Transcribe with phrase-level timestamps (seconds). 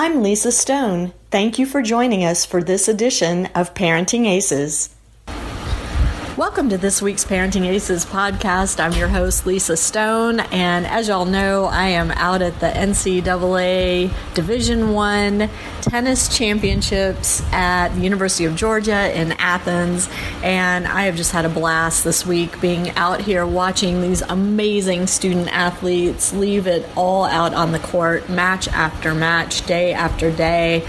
[0.00, 1.12] I'm Lisa Stone.
[1.32, 4.94] Thank you for joining us for this edition of Parenting Aces.
[6.36, 8.78] Welcome to this week's Parenting Aces podcast.
[8.78, 14.12] I'm your host, Lisa Stone, and as y'all know, I am out at the NCAA
[14.34, 15.50] Division One
[15.88, 20.08] Tennis Championships at the University of Georgia in Athens,
[20.42, 25.06] and I have just had a blast this week being out here watching these amazing
[25.06, 30.86] student athletes leave it all out on the court, match after match, day after day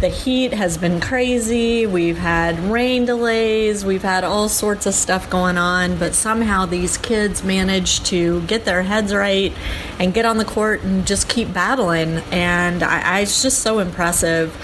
[0.00, 1.86] the heat has been crazy.
[1.86, 3.84] We've had rain delays.
[3.84, 8.64] We've had all sorts of stuff going on, but somehow these kids manage to get
[8.64, 9.52] their heads right
[9.98, 12.22] and get on the court and just keep battling.
[12.32, 14.56] And I, I, it's just so impressive.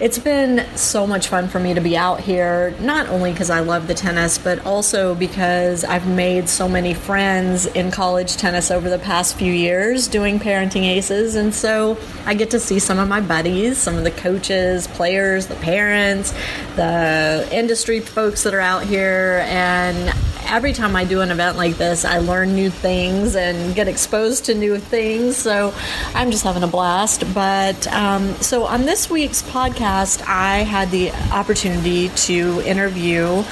[0.00, 3.58] It's been so much fun for me to be out here, not only because I
[3.58, 8.88] love the tennis, but also because I've made so many friends in college tennis over
[8.88, 11.34] the past few years doing parenting aces.
[11.34, 15.48] And so I get to see some of my buddies, some of the coaches, players,
[15.48, 16.32] the parents,
[16.76, 19.42] the industry folks that are out here.
[19.48, 23.88] And every time I do an event like this, I learn new things and get
[23.88, 25.36] exposed to new things.
[25.36, 25.74] So
[26.14, 27.24] I'm just having a blast.
[27.34, 33.42] But um, so on this week's podcast, I had the opportunity to interview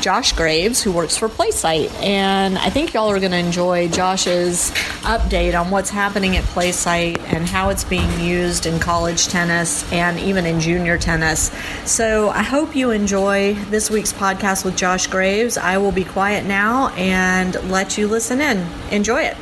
[0.00, 1.92] Josh Graves, who works for Playsight.
[2.02, 4.72] And I think y'all are going to enjoy Josh's
[5.02, 10.18] update on what's happening at Playsight and how it's being used in college tennis and
[10.18, 11.52] even in junior tennis.
[11.88, 15.56] So I hope you enjoy this week's podcast with Josh Graves.
[15.56, 18.66] I will be quiet now and let you listen in.
[18.90, 19.36] Enjoy it.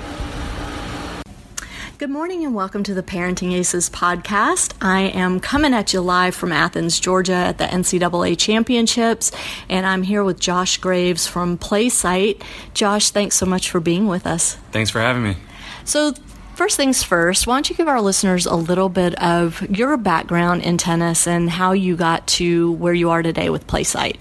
[2.03, 4.75] Good morning and welcome to the Parenting Aces podcast.
[4.81, 9.31] I am coming at you live from Athens, Georgia at the NCAA Championships,
[9.69, 12.43] and I'm here with Josh Graves from Playsight.
[12.75, 14.55] Josh, thanks so much for being with us.
[14.73, 15.37] Thanks for having me.
[15.85, 16.15] So,
[16.57, 20.63] First things first, why don't you give our listeners a little bit of your background
[20.63, 24.17] in tennis and how you got to where you are today with Playsight?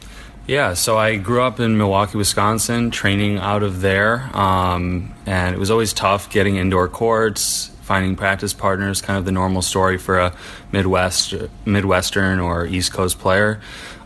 [0.48, 5.60] Yeah, so I grew up in Milwaukee, Wisconsin, training out of there, um, and it
[5.60, 10.20] was always tough getting indoor courts, finding practice partners, kind of the normal story for
[10.20, 10.36] a
[10.72, 11.34] Midwest,
[11.66, 13.60] Midwestern or East Coast player.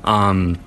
[0.04, 0.60] Um,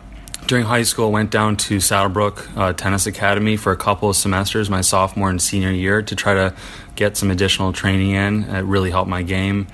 [0.46, 4.70] during high school, went down to Saddlebrook uh, Tennis Academy for a couple of semesters,
[4.70, 6.54] my sophomore and senior year, to try to
[6.96, 8.44] get some additional training in.
[8.44, 9.66] It really helped my game.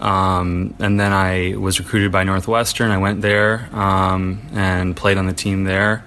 [0.00, 2.90] Um, and then I was recruited by Northwestern.
[2.90, 6.04] I went there um, and played on the team there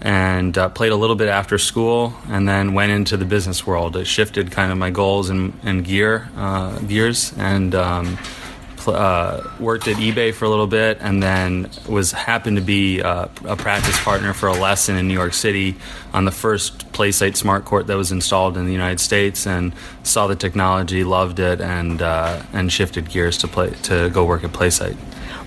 [0.00, 3.96] and uh, played a little bit after school and then went into the business world.
[3.96, 8.18] It shifted kind of my goals and, and gear uh, gears and um,
[8.76, 13.02] pl- uh, worked at eBay for a little bit and then was happened to be
[13.02, 15.74] uh, a practice partner for a lesson in New York City
[16.12, 19.72] on the first PlaySight smart court that was installed in the United States and
[20.04, 24.44] saw the technology, loved it, and uh, and shifted gears to play to go work
[24.44, 24.94] at PlaySight.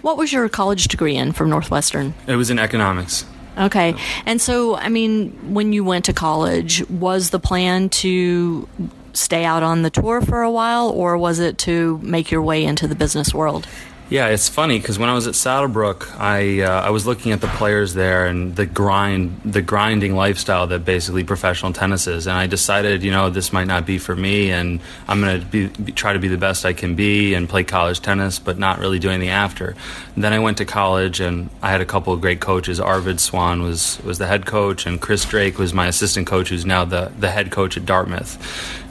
[0.02, 2.14] What was your college degree in from Northwestern?
[2.28, 3.26] It was in economics.
[3.58, 3.96] Okay.
[4.26, 8.68] And so, I mean, when you went to college, was the plan to
[9.14, 12.64] stay out on the tour for a while, or was it to make your way
[12.64, 13.68] into the business world?
[14.12, 17.40] Yeah, it's funny because when I was at Saddlebrook, I uh, I was looking at
[17.40, 22.36] the players there and the grind, the grinding lifestyle that basically professional tennis is, and
[22.36, 26.12] I decided, you know, this might not be for me, and I'm going to try
[26.12, 29.10] to be the best I can be and play college tennis, but not really do
[29.10, 29.78] anything after.
[30.16, 32.82] And then I went to college, and I had a couple of great coaches.
[32.82, 36.66] Arvid Swan was was the head coach, and Chris Drake was my assistant coach, who's
[36.66, 38.38] now the the head coach at Dartmouth,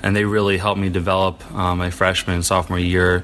[0.02, 3.22] and they really helped me develop uh, my freshman and sophomore year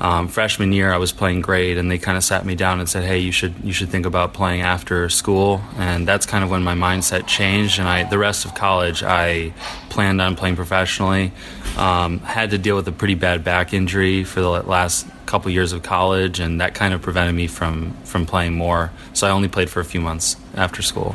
[0.00, 2.88] um, freshman year I was playing great, and they kind of sat me down and
[2.88, 6.50] said, "Hey, you should you should think about playing after school." And that's kind of
[6.50, 7.78] when my mindset changed.
[7.78, 9.52] And I the rest of college I
[9.88, 11.32] planned on playing professionally.
[11.76, 15.72] Um, had to deal with a pretty bad back injury for the last couple years
[15.72, 18.92] of college, and that kind of prevented me from from playing more.
[19.14, 21.14] So I only played for a few months after school.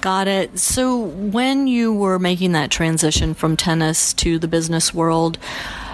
[0.00, 0.58] Got it.
[0.58, 5.38] So when you were making that transition from tennis to the business world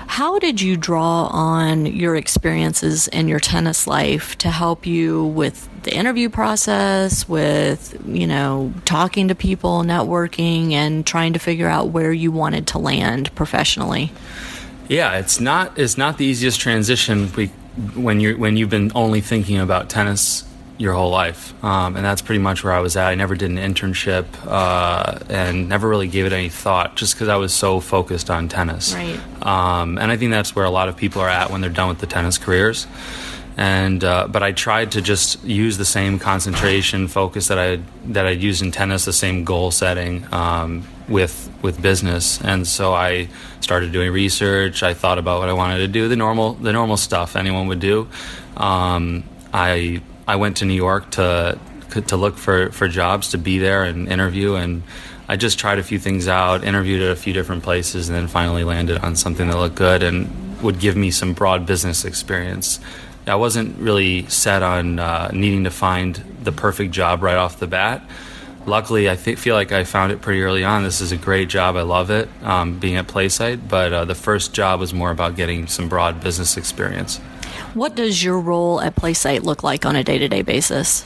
[0.07, 5.69] how did you draw on your experiences in your tennis life to help you with
[5.83, 11.89] the interview process, with, you know, talking to people, networking, and trying to figure out
[11.89, 14.13] where you wanted to land professionally?
[14.89, 17.29] Yeah, it's not it's not the easiest transition
[17.95, 20.45] when you when you've been only thinking about tennis
[20.77, 21.53] your whole life.
[21.65, 23.07] Um, and that's pretty much where I was at.
[23.07, 27.29] I never did an internship uh, and never really gave it any thought just because
[27.29, 28.93] I was so focused on tennis.
[28.93, 29.21] Right.
[29.47, 31.89] Um, and I think that's where a lot of people are at when they're done
[31.89, 32.87] with the tennis careers.
[33.57, 38.27] and uh, but I tried to just use the same concentration focus that I that
[38.27, 43.29] I used in tennis, the same goal setting um, with with business, and so I
[43.61, 44.83] started doing research.
[44.83, 47.81] I thought about what I wanted to do, the normal the normal stuff anyone would
[47.81, 48.09] do.
[48.57, 49.23] Um,
[49.53, 51.59] I I went to New York to
[52.07, 54.83] to look for for jobs to be there and interview and.
[55.27, 58.29] I just tried a few things out, interviewed at a few different places, and then
[58.29, 62.79] finally landed on something that looked good and would give me some broad business experience.
[63.27, 67.67] I wasn't really set on uh, needing to find the perfect job right off the
[67.67, 68.03] bat.
[68.67, 70.83] Luckily, I th- feel like I found it pretty early on.
[70.83, 71.77] This is a great job.
[71.77, 75.37] I love it, um, being at Playsight, But uh, the first job was more about
[75.37, 77.21] getting some broad business experience.
[77.75, 81.05] What does your role at Playsight look like on a day to day basis?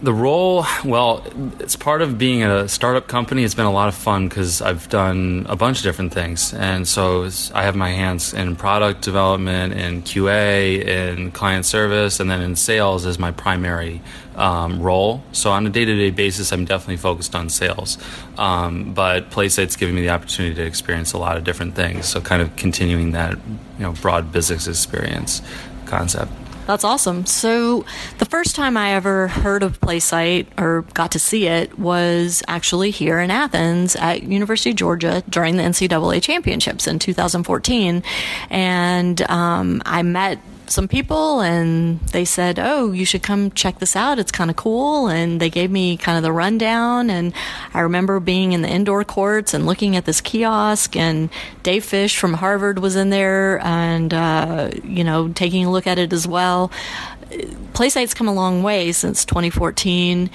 [0.00, 1.24] The role, well,
[1.58, 3.42] it's part of being a startup company.
[3.42, 6.54] It's been a lot of fun because I've done a bunch of different things.
[6.54, 12.30] And so I have my hands in product development, in QA, in client service, and
[12.30, 14.00] then in sales as my primary
[14.34, 15.22] um, role.
[15.32, 17.98] So on a day to day basis, I'm definitely focused on sales.
[18.38, 22.06] Um, but Playsight's giving me the opportunity to experience a lot of different things.
[22.06, 23.36] So kind of continuing that
[23.78, 25.42] you know broad business experience
[25.92, 26.32] concept.
[26.66, 27.26] That's awesome.
[27.26, 27.84] So,
[28.18, 32.92] the first time I ever heard of Playsight or got to see it was actually
[32.92, 38.04] here in Athens at University of Georgia during the NCAA championships in 2014.
[38.48, 40.38] And um, I met
[40.72, 44.18] some people and they said, Oh, you should come check this out.
[44.18, 45.08] It's kind of cool.
[45.08, 47.10] And they gave me kind of the rundown.
[47.10, 47.32] And
[47.74, 50.96] I remember being in the indoor courts and looking at this kiosk.
[50.96, 51.30] And
[51.62, 55.98] Dave Fish from Harvard was in there and, uh, you know, taking a look at
[55.98, 56.70] it as well.
[57.72, 60.30] Playsight's come a long way since 2014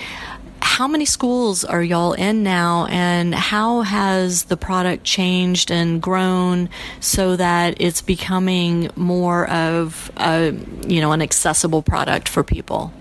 [0.78, 6.70] how many schools are y'all in now and how has the product changed and grown
[7.00, 12.94] so that it's becoming more of a you know an accessible product for people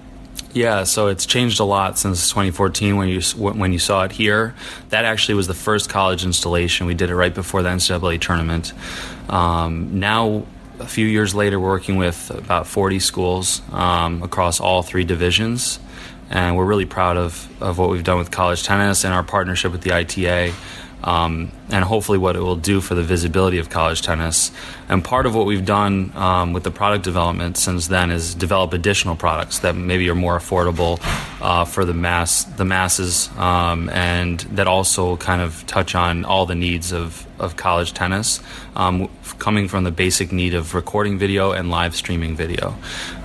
[0.55, 4.55] yeah, so it's changed a lot since 2014 when you when you saw it here.
[4.89, 6.87] That actually was the first college installation.
[6.87, 8.73] We did it right before the NCAA tournament.
[9.29, 10.47] Um, now,
[10.79, 15.79] a few years later, we're working with about 40 schools um, across all three divisions
[16.31, 19.73] and we're really proud of, of what we've done with college tennis and our partnership
[19.73, 20.53] with the ITA,
[21.05, 24.51] um, and hopefully what it will do for the visibility of college tennis.
[24.89, 28.73] And part of what we've done um, with the product development since then is develop
[28.73, 30.99] additional products that maybe are more affordable
[31.47, 36.45] uh, for the mass, the masses, um, and that also kind of touch on all
[36.45, 38.41] the needs of of college tennis,
[38.75, 39.09] um,
[39.39, 42.75] coming from the basic need of recording video and live streaming video.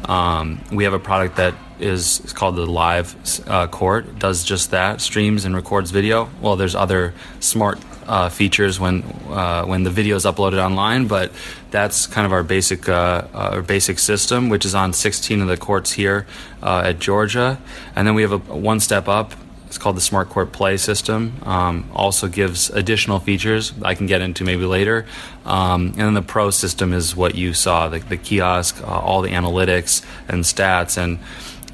[0.06, 3.16] Um, we have a product that is called the Live
[3.48, 4.20] uh, Court.
[4.20, 6.30] Does just that, streams and records video.
[6.42, 7.80] Well, there's other smart
[8.12, 11.32] uh, features when uh, when the video is uploaded online, but
[11.72, 15.58] that's kind of our basic uh, our basic system, which is on 16 of the
[15.58, 16.28] courts here
[16.62, 17.58] uh, at Georgia.
[17.96, 19.34] And then we have a, a one step up
[19.72, 21.38] it's called the Smart Court Play system.
[21.44, 25.06] Um, also gives additional features I can get into maybe later.
[25.46, 29.22] Um, and then the Pro system is what you saw the, the kiosk, uh, all
[29.22, 31.20] the analytics and stats, and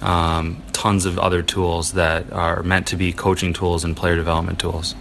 [0.03, 4.59] um, tons of other tools that are meant to be coaching tools and player development
[4.59, 4.93] tools.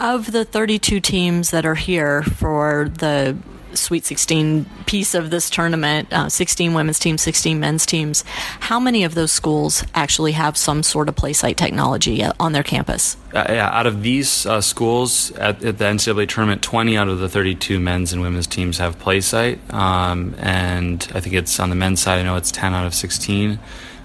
[0.00, 3.36] Of the 32 teams that are here for the
[3.74, 8.24] Sweet 16 piece of this tournament, uh, 16 women's teams, 16 men's teams,
[8.60, 12.62] how many of those schools actually have some sort of PlaySight technology uh, on their
[12.62, 13.16] campus?
[13.32, 17.20] Uh, yeah, out of these uh, schools at, at, the NCAA tournament, 20 out of
[17.20, 19.72] the 32 men's and women's teams have Playsight.
[19.72, 22.94] Um, and I think it's on the men's side, I know it's 10 out of
[22.94, 23.58] 16.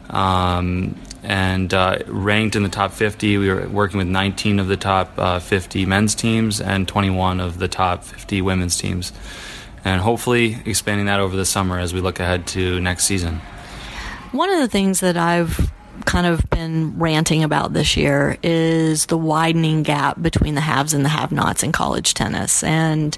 [0.10, 3.40] Um, and uh, ranked in the top 50.
[3.40, 7.58] We were working with 19 of the top uh, 50 men's teams and 21 of
[7.58, 9.12] the top 50 women's teams
[9.86, 13.40] and hopefully expanding that over the summer as we look ahead to next season.
[14.32, 15.72] One of the things that I've
[16.06, 21.06] kind of been ranting about this year is the widening gap between the haves and
[21.06, 22.64] the have nots in college tennis.
[22.64, 23.18] And,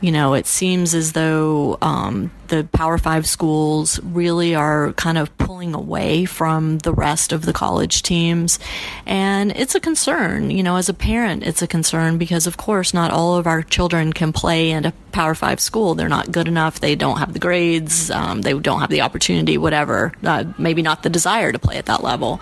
[0.00, 5.36] you know, it seems as though um, the Power Five schools really are kind of
[5.38, 8.58] pulling away from the rest of the college teams.
[9.06, 12.92] And it's a concern, you know, as a parent, it's a concern because, of course,
[12.92, 15.94] not all of our children can play in a Power Five school.
[15.94, 16.80] They're not good enough.
[16.80, 18.10] They don't have the grades.
[18.10, 20.12] Um, they don't have the opportunity, whatever.
[20.22, 22.40] Uh, maybe not the desire to play at that level.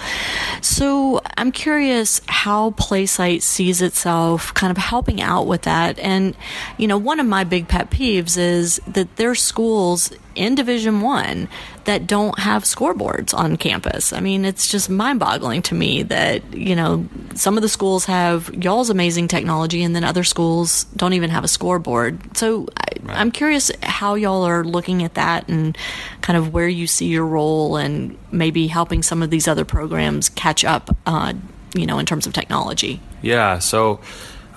[0.60, 5.98] So I'm curious how Playsight sees itself kind of helping out with that.
[5.98, 6.36] And,
[6.76, 11.00] you know, one of my big pet peeves is that their schools schools in Division
[11.00, 11.48] One
[11.84, 14.12] that don't have scoreboards on campus.
[14.12, 18.52] I mean, it's just mind-boggling to me that you know some of the schools have
[18.54, 22.36] y'all's amazing technology, and then other schools don't even have a scoreboard.
[22.36, 25.76] So I, I'm curious how y'all are looking at that and
[26.20, 30.28] kind of where you see your role and maybe helping some of these other programs
[30.28, 30.94] catch up.
[31.06, 31.34] Uh,
[31.74, 33.00] you know, in terms of technology.
[33.20, 33.58] Yeah.
[33.58, 34.00] So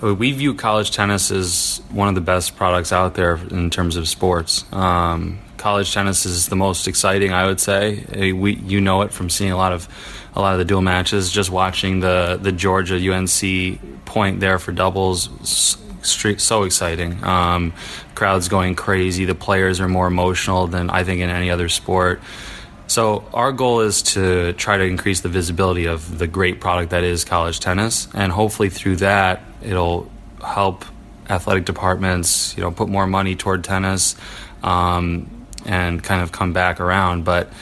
[0.02, 4.08] we view college tennis as one of the best products out there in terms of
[4.08, 4.64] sports.
[4.72, 8.04] Um, college tennis is the most exciting, I would say.
[8.04, 9.88] Uh, we, you know it from seeing a lot of
[10.34, 11.30] a lot of the dual matches.
[11.30, 15.28] Just watching the the Georgia UNC point there for doubles,
[16.02, 17.22] so exciting.
[17.22, 17.74] Um,
[18.14, 19.26] crowds going crazy.
[19.26, 22.20] The players are more emotional than I think in any other sport.
[22.86, 27.04] So our goal is to try to increase the visibility of the great product that
[27.04, 30.10] is college tennis, and hopefully through that, it'll
[30.44, 30.84] help
[31.28, 34.16] athletic departments, you know, put more money toward tennis,
[34.62, 37.24] um, and kind of come back around.
[37.24, 37.52] But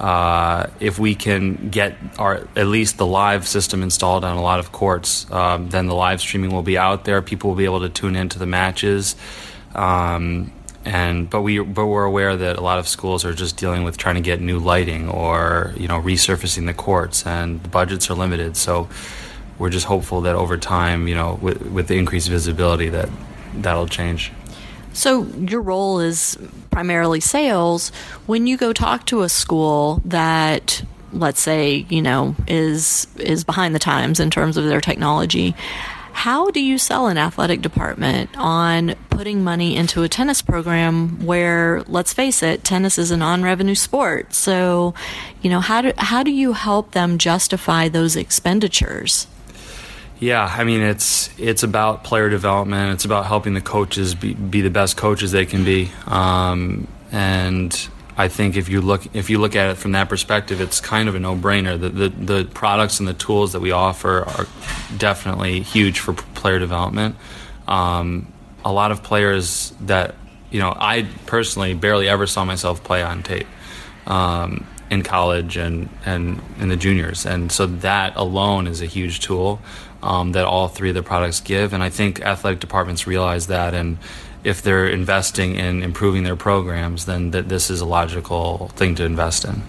[0.00, 4.60] uh, if we can get our at least the live system installed on a lot
[4.60, 7.20] of courts, um, then the live streaming will be out there.
[7.20, 9.16] People will be able to tune into the matches.
[9.74, 10.52] Um,
[10.84, 13.96] and but we but we're aware that a lot of schools are just dealing with
[13.96, 18.14] trying to get new lighting or you know resurfacing the courts and the budgets are
[18.14, 18.88] limited so
[19.58, 23.08] we're just hopeful that over time you know with, with the increased visibility that
[23.54, 24.32] that'll change
[24.92, 26.38] so your role is
[26.70, 27.90] primarily sales
[28.26, 33.74] when you go talk to a school that let's say you know is is behind
[33.74, 35.54] the times in terms of their technology
[36.18, 41.84] how do you sell an athletic department on putting money into a tennis program where,
[41.86, 44.34] let's face it, tennis is a non-revenue sport?
[44.34, 44.94] So,
[45.42, 49.28] you know, how do how do you help them justify those expenditures?
[50.20, 52.92] Yeah, I mean it's it's about player development.
[52.94, 57.88] It's about helping the coaches be, be the best coaches they can be, um, and
[58.16, 61.08] I think if you look if you look at it from that perspective, it's kind
[61.08, 61.80] of a no brainer.
[61.80, 64.46] The, the, the products and the tools that we offer are
[64.96, 67.14] definitely huge for player development.
[67.68, 68.32] Um,
[68.64, 70.16] a lot of players that
[70.50, 73.46] you know I personally barely ever saw myself play on tape.
[74.08, 77.26] Um, in college and, and in the juniors.
[77.26, 79.60] And so that alone is a huge tool
[80.02, 81.72] um, that all three of the products give.
[81.72, 83.98] And I think athletic departments realize that and
[84.44, 89.04] if they're investing in improving their programs, then that this is a logical thing to
[89.04, 89.62] invest in.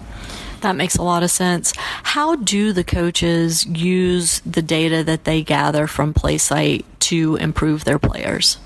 [0.60, 1.72] That makes a lot of sense.
[1.76, 7.98] How do the coaches use the data that they gather from PlaySight to improve their
[7.98, 8.58] players?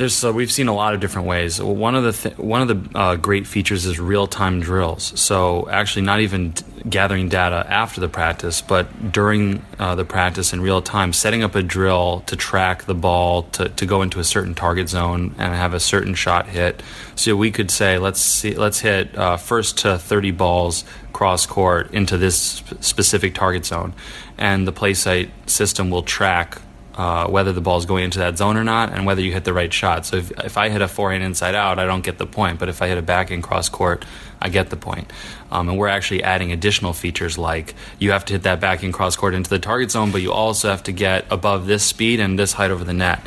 [0.00, 1.60] There's so we've seen a lot of different ways.
[1.60, 5.12] One of the th- one of the uh, great features is real time drills.
[5.20, 6.54] So actually, not even
[6.88, 11.54] gathering data after the practice, but during uh, the practice in real time, setting up
[11.54, 15.54] a drill to track the ball to, to go into a certain target zone and
[15.54, 16.82] have a certain shot hit.
[17.14, 21.92] So we could say, let's see, let's hit uh, first to 30 balls cross court
[21.92, 23.92] into this sp- specific target zone,
[24.38, 26.62] and the PlaySight system will track
[27.00, 29.44] uh, whether the ball is going into that zone or not, and whether you hit
[29.44, 30.04] the right shot.
[30.04, 32.58] So if, if I hit a forehand inside out, I don't get the point.
[32.58, 34.04] But if I hit a backhand cross court,
[34.38, 35.10] I get the point.
[35.50, 39.16] Um, and we're actually adding additional features like you have to hit that backhand cross
[39.16, 42.38] court into the target zone, but you also have to get above this speed and
[42.38, 43.26] this height over the net.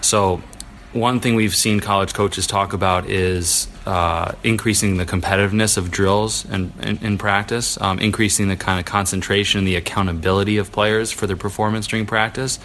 [0.00, 0.40] So
[0.94, 6.44] one thing we've seen college coaches talk about is uh, increasing the competitiveness of drills
[6.46, 6.72] and
[7.02, 11.36] in practice, um, increasing the kind of concentration and the accountability of players for their
[11.36, 12.60] performance during practice.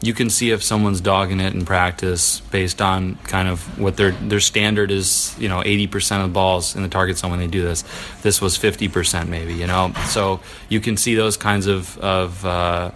[0.00, 4.12] You can see if someone's dogging it in practice based on kind of what their
[4.12, 5.36] their standard is.
[5.38, 7.84] You know, eighty percent of balls in the target zone when they do this.
[8.22, 9.54] This was fifty percent, maybe.
[9.54, 12.90] You know, so you can see those kinds of of uh,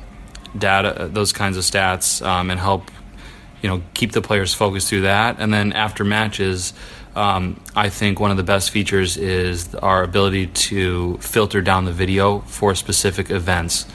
[0.59, 2.91] data, those kinds of stats, um, and help
[3.63, 5.37] you know keep the players focused through that.
[5.39, 6.73] And then after matches,
[7.17, 11.93] um, I think one of the best features is our ability to filter down the
[11.93, 13.87] video for specific events.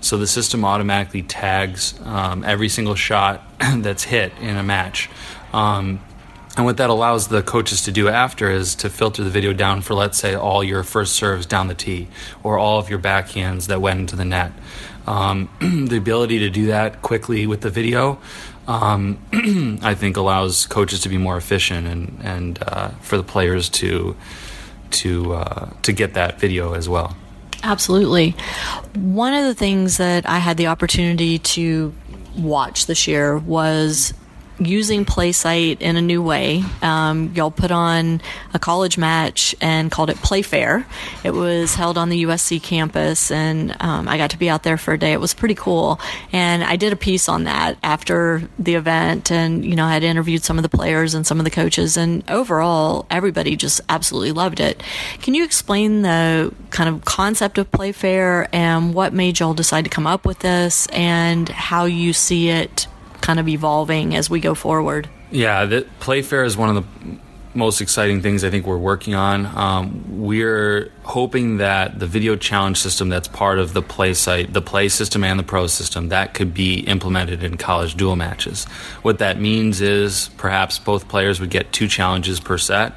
[0.00, 3.42] So the system automatically tags um, every single shot
[3.78, 5.10] that's hit in a match.
[5.52, 6.00] Um,
[6.56, 9.80] and what that allows the coaches to do after is to filter the video down
[9.80, 12.08] for, let's say, all your first serves down the tee
[12.42, 14.52] or all of your backhands that went into the net.
[15.06, 15.48] Um,
[15.88, 18.18] the ability to do that quickly with the video
[18.68, 19.18] um,
[19.82, 24.14] I think allows coaches to be more efficient and and uh, for the players to
[24.90, 27.16] to uh, to get that video as well.
[27.64, 28.36] Absolutely.
[28.94, 31.92] One of the things that I had the opportunity to
[32.36, 34.14] watch this year was
[34.60, 36.62] using PlaySight in a new way.
[36.82, 38.20] Um, y'all put on
[38.54, 40.86] a college match and called it Playfair.
[41.24, 44.76] It was held on the USC campus, and um, I got to be out there
[44.76, 45.12] for a day.
[45.12, 46.00] It was pretty cool,
[46.32, 50.02] and I did a piece on that after the event, and you know, I had
[50.02, 54.32] interviewed some of the players and some of the coaches, and overall, everybody just absolutely
[54.32, 54.82] loved it.
[55.22, 59.90] Can you explain the kind of concept of Playfair and what made y'all decide to
[59.90, 62.86] come up with this, and how you see it
[63.20, 65.08] kind of evolving as we go forward.
[65.30, 67.18] Yeah, the Playfair is one of the
[67.54, 69.46] most exciting things I think we're working on.
[69.46, 74.62] Um, we're hoping that the video challenge system that's part of the play site, the
[74.62, 78.64] play system and the pro system, that could be implemented in college dual matches.
[79.02, 82.94] What that means is perhaps both players would get two challenges per set.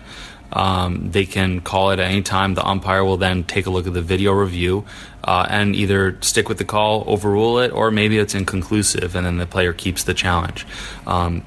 [0.53, 2.55] Um, they can call it at any time.
[2.55, 4.85] The umpire will then take a look at the video review
[5.23, 9.37] uh, and either stick with the call, overrule it, or maybe it's inconclusive and then
[9.37, 10.65] the player keeps the challenge.
[11.05, 11.45] Um,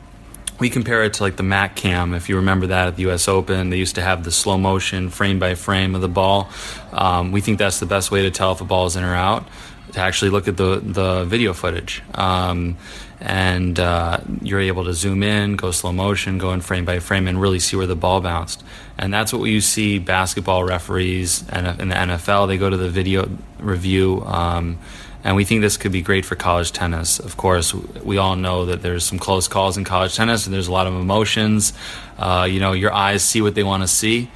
[0.59, 2.15] we compare it to like the Mac Cam.
[2.15, 3.27] If you remember that at the U.S.
[3.27, 6.49] Open, they used to have the slow motion, frame by frame of the ball.
[6.93, 9.15] Um, we think that's the best way to tell if a ball is in or
[9.15, 9.47] out.
[9.93, 12.03] To actually look at the the video footage.
[12.15, 12.77] Um,
[13.21, 17.27] and uh, you're able to zoom in, go slow motion, go in frame by frame,
[17.27, 18.65] and really see where the ball bounced.
[18.97, 22.47] And that's what you see basketball referees and in the NFL.
[22.47, 24.79] They go to the video review, um,
[25.25, 27.19] and we think this could be great for college tennis.
[27.19, 30.69] Of course, we all know that there's some close calls in college tennis, and there's
[30.69, 31.73] a lot of emotions.
[32.19, 34.31] Uh, you know, your eyes see what they want to see,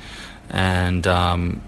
[0.51, 1.61] and um,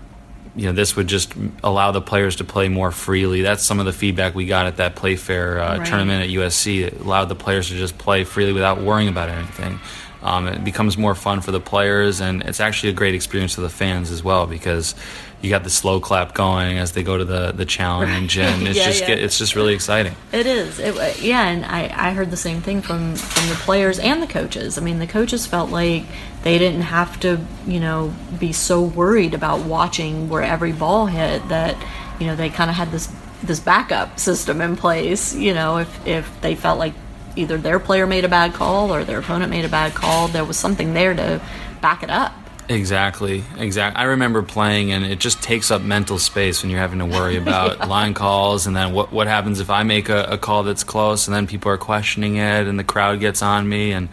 [0.56, 1.32] you know this would just
[1.62, 3.42] allow the players to play more freely.
[3.42, 5.86] That's some of the feedback we got at that Playfair uh, right.
[5.86, 6.82] tournament at USC.
[6.86, 9.78] It allowed the players to just play freely without worrying about anything.
[10.22, 13.62] Um, it becomes more fun for the players, and it's actually a great experience for
[13.62, 14.94] the fans as well because
[15.40, 18.46] you got the slow clap going as they go to the the challenge, right.
[18.46, 19.14] and it's yeah, just yeah.
[19.14, 20.14] It's just really exciting.
[20.32, 23.98] It is, it, yeah, and I, I heard the same thing from from the players
[23.98, 24.76] and the coaches.
[24.76, 26.04] I mean, the coaches felt like
[26.42, 31.48] they didn't have to, you know, be so worried about watching where every ball hit
[31.48, 31.76] that,
[32.18, 33.10] you know, they kind of had this
[33.42, 35.34] this backup system in place.
[35.34, 36.94] You know, if if they felt like
[37.36, 40.44] either their player made a bad call or their opponent made a bad call, there
[40.44, 41.40] was something there to
[41.80, 42.32] back it up.
[42.68, 44.00] Exactly, exactly.
[44.00, 47.36] I remember playing, and it just takes up mental space when you're having to worry
[47.44, 50.84] about line calls, and then what what happens if I make a, a, call that's
[50.84, 54.08] close, and then people are questioning it, and the crowd gets on me, and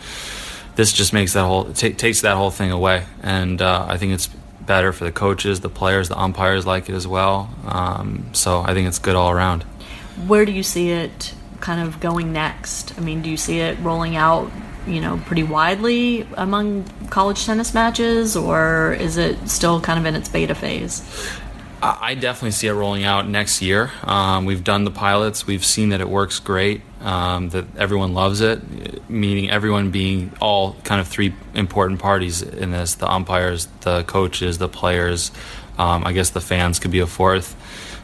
[0.76, 4.14] this just makes that whole t- takes that whole thing away, and uh, I think
[4.14, 4.28] it's
[4.68, 7.50] better for the coaches, the players, the umpires like it as well.
[7.66, 9.64] Um, so I think it's good all around.
[10.26, 12.98] Where do you see it kind of going next?
[12.98, 14.52] I mean, do you see it rolling out,
[14.86, 20.16] you know, pretty widely among college tennis matches, or is it still kind of in
[20.16, 21.04] its beta phase?
[21.80, 23.92] I definitely see it rolling out next year.
[24.04, 25.46] Um, we've done the pilots.
[25.46, 26.82] We've seen that it works great.
[27.02, 32.72] Um, that everyone loves it, meaning everyone being all kind of three important parties in
[32.72, 35.32] this: the umpires, the coaches, the players.
[35.78, 37.56] Um, I guess the fans could be a fourth.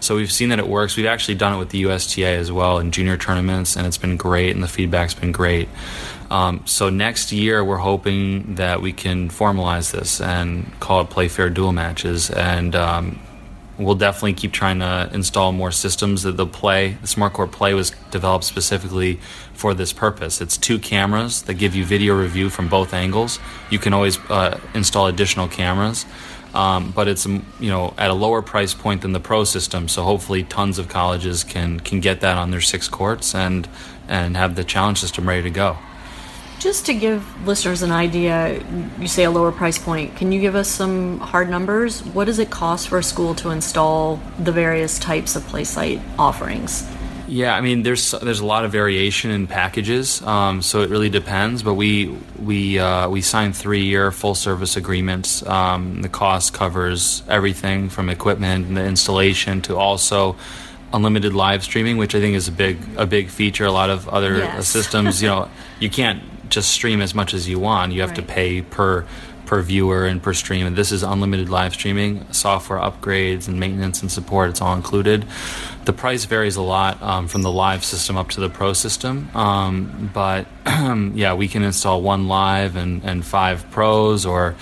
[0.04, 0.98] So we've seen that it works.
[0.98, 4.18] We've actually done it with the USTA as well in junior tournaments, and it's been
[4.18, 5.70] great, and the feedback's been great.
[6.30, 11.50] Um, so next year, we're hoping that we can formalize this and call it Playfair
[11.52, 13.18] Dual Matches, and um,
[13.78, 16.24] we'll definitely keep trying to install more systems.
[16.24, 19.22] That the play, the Smart Court Play, was developed specifically
[19.54, 20.42] for this purpose.
[20.42, 23.40] It's two cameras that give you video review from both angles.
[23.70, 26.06] You can always uh, install additional cameras
[26.54, 29.88] um, but it's you know at a lower price point than the pro system.
[29.88, 33.68] So hopefully, tons of colleges can can get that on their six courts and
[34.08, 35.78] and have the challenge system ready to go.
[36.60, 38.64] Just to give listeners an idea,
[38.98, 40.16] you say a lower price point.
[40.16, 42.02] Can you give us some hard numbers?
[42.02, 46.88] What does it cost for a school to install the various types of PlaySight offerings?
[47.28, 51.10] Yeah, I mean, there's there's a lot of variation in packages, um, so it really
[51.10, 51.64] depends.
[51.64, 52.08] But we
[52.40, 55.46] we uh, we signed three year full service agreements.
[55.46, 60.36] Um, the cost covers everything from equipment and the installation to also
[60.92, 63.66] unlimited live streaming, which I think is a big a big feature.
[63.66, 64.68] A lot of other yes.
[64.68, 67.94] systems, you know, you can't just stream as much as you want.
[67.94, 68.18] You have right.
[68.18, 69.06] to pay per
[69.54, 70.66] per viewer and per stream.
[70.66, 74.50] And this is unlimited live streaming, software upgrades and maintenance and support.
[74.50, 75.28] It's all included.
[75.86, 79.30] The price varies a lot um, from the live system up to the pro system.
[79.36, 84.56] Um, but yeah, we can install one live and, and five pros or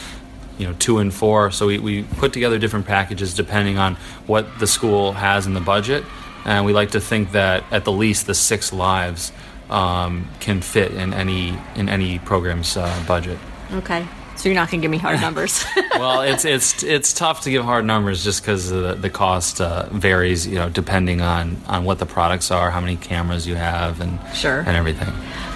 [0.57, 1.51] you know two and four.
[1.51, 3.95] So we, we put together different packages depending on
[4.27, 6.03] what the school has in the budget.
[6.43, 9.31] And we like to think that at the least the six lives
[9.69, 13.39] um, can fit in any in any program's uh, budget.
[13.73, 14.05] Okay,
[14.41, 15.63] So you're not going to give me hard numbers.
[15.91, 19.87] well, it's it's it's tough to give hard numbers just because the, the cost uh,
[19.91, 24.01] varies, you know, depending on on what the products are, how many cameras you have,
[24.01, 25.13] and sure, and everything.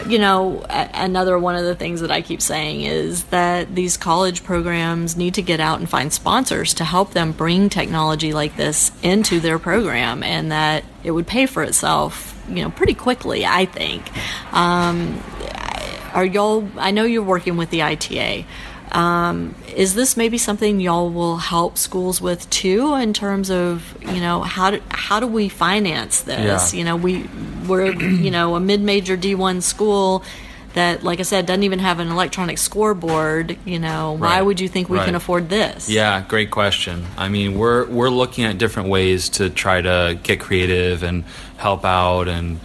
[0.07, 4.43] You know, another one of the things that I keep saying is that these college
[4.43, 8.91] programs need to get out and find sponsors to help them bring technology like this
[9.01, 13.47] into their program, and that it would pay for itself, you know, pretty quickly.
[13.47, 14.11] I think.
[14.53, 15.23] Um,
[16.13, 16.69] are y'all?
[16.77, 18.45] I know you're working with the ITA.
[18.95, 24.21] Um, is this maybe something y'all will help schools with too, in terms of you
[24.21, 26.73] know how do how do we finance this?
[26.73, 26.79] Yeah.
[26.79, 27.29] You know, we
[27.67, 30.23] we're you know a mid major D one school
[30.75, 33.57] that, like I said, doesn't even have an electronic scoreboard.
[33.65, 34.37] You know, right.
[34.37, 35.05] why would you think we right.
[35.05, 35.89] can afford this?
[35.89, 37.05] Yeah, great question.
[37.17, 41.25] I mean, we're we're looking at different ways to try to get creative and
[41.57, 42.61] help out and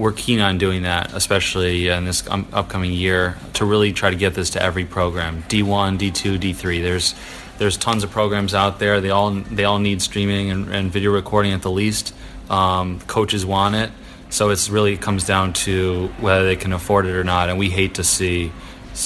[0.00, 4.16] we're keen on doing that, especially in this um, upcoming year, to really try to
[4.16, 6.82] get this to every program D1, D2, D3.
[6.82, 7.14] There's
[7.58, 9.02] there's tons of programs out there.
[9.02, 12.14] They all they all need streaming and, and video recording at the least.
[12.48, 13.90] Um, coaches want it,
[14.30, 17.50] so it's really comes down to whether they can afford it or not.
[17.50, 18.50] And we hate to see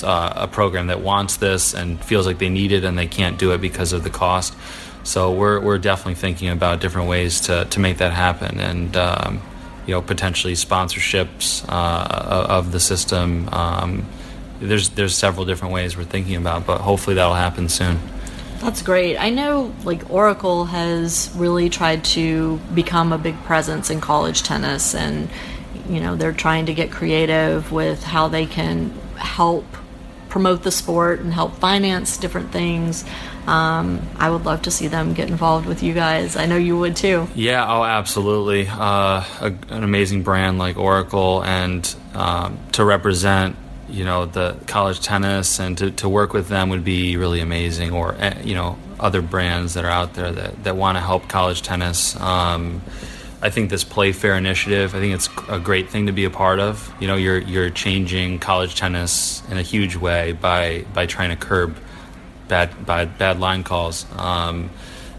[0.02, 3.36] uh, a program that wants this and feels like they need it and they can't
[3.36, 4.54] do it because of the cost.
[5.02, 8.96] So we're we're definitely thinking about different ways to to make that happen and.
[8.96, 9.42] Um,
[9.86, 13.48] you know potentially sponsorships uh, of the system.
[13.52, 14.06] Um,
[14.60, 17.98] there's there's several different ways we're thinking about, but hopefully that'll happen soon.
[18.60, 19.18] That's great.
[19.18, 24.94] I know like Oracle has really tried to become a big presence in college tennis
[24.94, 25.28] and
[25.88, 29.64] you know, they're trying to get creative with how they can help
[30.28, 33.04] promote the sport and help finance different things.
[33.46, 36.36] Um, I would love to see them get involved with you guys.
[36.36, 37.28] I know you would too.
[37.34, 38.66] Yeah, oh, absolutely.
[38.68, 43.56] Uh, a, an amazing brand like Oracle, and um, to represent
[43.88, 47.92] you know the college tennis and to, to work with them would be really amazing.
[47.92, 51.28] Or eh, you know other brands that are out there that, that want to help
[51.28, 52.18] college tennis.
[52.20, 52.80] Um,
[53.42, 56.60] I think this Playfair initiative, I think it's a great thing to be a part
[56.60, 56.94] of.
[56.98, 61.36] You know, you're you're changing college tennis in a huge way by by trying to
[61.36, 61.76] curb
[62.48, 64.06] bad bad bad line calls.
[64.16, 64.70] Um,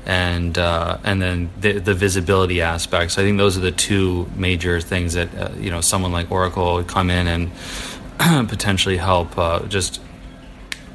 [0.06, 3.18] and uh, and then the, the, visibility aspects.
[3.18, 6.76] I think those are the two major things that uh, you know someone like Oracle
[6.76, 7.52] would come in
[8.20, 10.00] and potentially help uh, just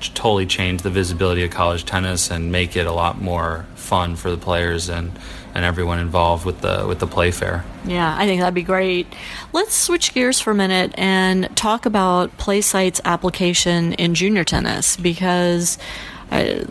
[0.01, 4.31] totally change the visibility of college tennis and make it a lot more fun for
[4.31, 5.11] the players and
[5.55, 7.65] and everyone involved with the with the Playfair.
[7.85, 9.07] Yeah, I think that'd be great.
[9.53, 15.79] Let's switch gears for a minute and talk about PlaySight's application in junior tennis because
[16.31, 16.65] I,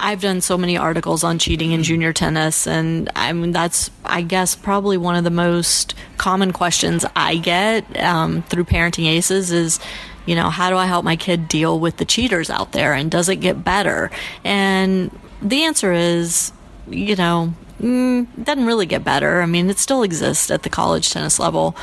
[0.00, 4.22] have done so many articles on cheating in junior tennis, and I mean that's I
[4.22, 9.78] guess probably one of the most common questions I get um, through Parenting Aces is,
[10.26, 13.10] you know, how do I help my kid deal with the cheaters out there, and
[13.10, 14.10] does it get better?
[14.44, 16.52] And the answer is,
[16.88, 19.40] you know, mm, doesn't really get better.
[19.40, 21.76] I mean, it still exists at the college tennis level,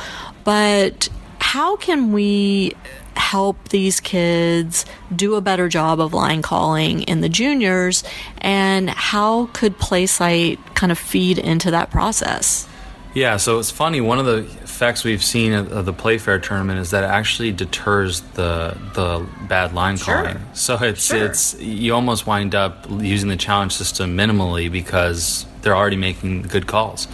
[0.44, 1.08] but
[1.40, 2.74] how can we
[3.18, 8.04] help these kids do a better job of line calling in the juniors
[8.38, 12.68] and how could PlaySight kind of feed into that process
[13.14, 16.90] yeah so it's funny one of the effects we've seen of the playfair tournament is
[16.90, 20.14] that it actually deters the the bad line sure.
[20.14, 21.24] calling so it's sure.
[21.26, 26.66] it's you almost wind up using the challenge system minimally because they're already making good
[26.66, 27.08] calls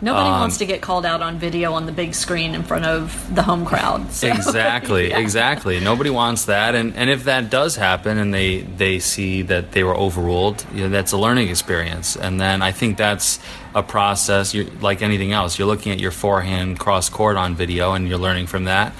[0.00, 2.84] Nobody um, wants to get called out on video on the big screen in front
[2.84, 4.12] of the home crowd.
[4.12, 4.28] So.
[4.28, 5.18] Exactly, yeah.
[5.18, 5.80] exactly.
[5.80, 9.82] Nobody wants that, and and if that does happen, and they they see that they
[9.82, 13.40] were overruled, you know, that's a learning experience, and then I think that's
[13.74, 14.54] a process.
[14.54, 18.18] You're, like anything else, you're looking at your forehand cross court on video, and you're
[18.18, 18.92] learning from that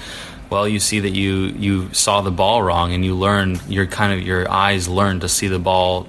[0.49, 4.19] well you see that you you saw the ball wrong and you learn your kind
[4.19, 6.07] of your eyes learn to see the ball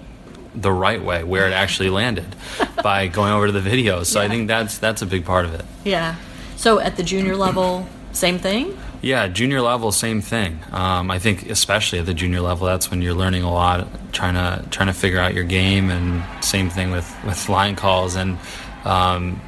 [0.55, 2.27] the right way where it actually landed
[2.83, 4.07] by going over to the videos.
[4.07, 4.27] So yeah.
[4.27, 5.65] I think that's that's a big part of it.
[5.85, 6.17] Yeah.
[6.57, 8.77] So at the junior level, same thing.
[9.03, 10.61] Yeah, junior level, same thing.
[10.73, 14.35] Um, I think especially at the junior level, that's when you're learning a lot, trying
[14.35, 18.39] to trying to figure out your game, and same thing with with line calls and.
[18.85, 19.43] Um,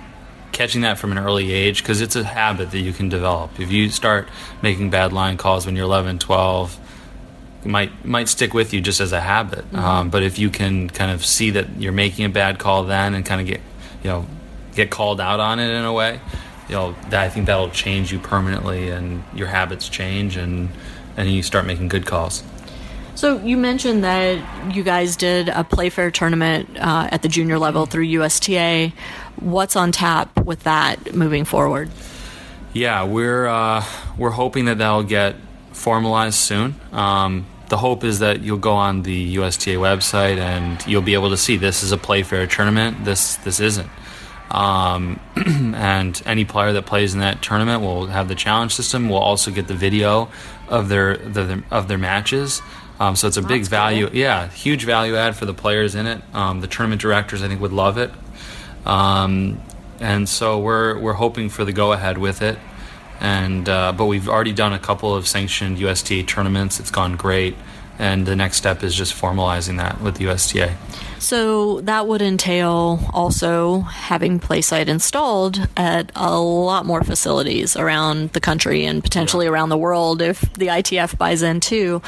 [0.52, 3.58] catching that from an early age because it's a habit that you can develop.
[3.58, 4.28] If you start
[4.60, 6.78] making bad line calls when you're 11, 12,
[7.64, 9.64] might might stick with you just as a habit.
[9.66, 9.78] Mm-hmm.
[9.78, 13.14] Um, but if you can kind of see that you're making a bad call then
[13.14, 13.60] and kind of get
[14.02, 14.26] you know
[14.74, 16.20] get called out on it in a way,
[16.68, 20.68] you know that, I think that'll change you permanently and your habits change and
[21.16, 22.42] and you start making good calls.
[23.14, 27.84] So you mentioned that you guys did a Playfair tournament uh, at the junior level
[27.84, 28.92] through USTA.
[29.36, 31.90] What's on tap with that moving forward?
[32.72, 33.84] Yeah, we're uh,
[34.16, 35.36] we're hoping that that'll get
[35.72, 36.74] formalized soon.
[36.90, 41.30] Um, the hope is that you'll go on the USTA website and you'll be able
[41.30, 43.06] to see this is a Playfair tournament.
[43.06, 43.88] This this isn't.
[44.50, 45.18] Um,
[45.74, 49.08] and any player that plays in that tournament will have the challenge system.
[49.08, 50.28] Will also get the video
[50.68, 52.60] of their, the, of their matches.
[53.00, 54.16] Um, so it's a big value, cool.
[54.16, 56.20] yeah, huge value add for the players in it.
[56.34, 58.10] Um, the tournament directors, I think, would love it.
[58.84, 59.62] Um,
[59.98, 62.58] and so we're we're hoping for the go ahead with it.
[63.22, 66.78] And uh, but we've already done a couple of sanctioned USTA tournaments.
[66.78, 67.54] It's gone great
[67.98, 70.76] and the next step is just formalizing that with the USTA.
[71.18, 78.40] So that would entail also having PlaySight installed at a lot more facilities around the
[78.40, 79.52] country and potentially yeah.
[79.52, 82.02] around the world if the ITF buys in too.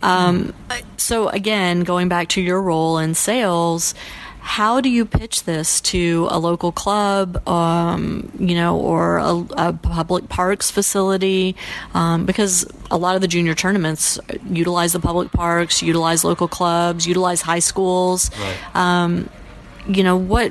[0.00, 0.54] Um,
[0.96, 3.94] so again, going back to your role in sales
[4.42, 9.72] how do you pitch this to a local club, um, you know, or a, a
[9.72, 11.54] public parks facility?
[11.94, 14.18] Um, because a lot of the junior tournaments
[14.50, 18.32] utilize the public parks, utilize local clubs, utilize high schools.
[18.36, 18.76] Right.
[18.76, 19.30] Um,
[19.86, 20.50] you know what?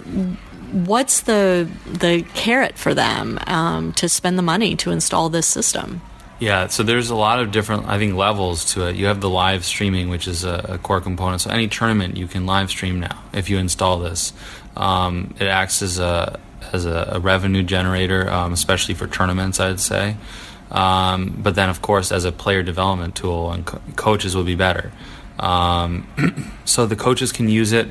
[0.71, 6.01] What's the the carrot for them um, to spend the money to install this system?
[6.41, 8.95] Yeah, so there's a lot of different, I think, levels to it.
[8.95, 11.41] You have the live streaming, which is a, a core component.
[11.41, 14.33] So any tournament you can live stream now if you install this.
[14.75, 16.39] Um, it acts as a
[16.73, 20.17] as a, a revenue generator, um, especially for tournaments, I'd say.
[20.71, 24.55] Um, but then, of course, as a player development tool, and co- coaches will be
[24.55, 24.91] better.
[25.37, 26.07] Um,
[26.65, 27.87] so the coaches can use it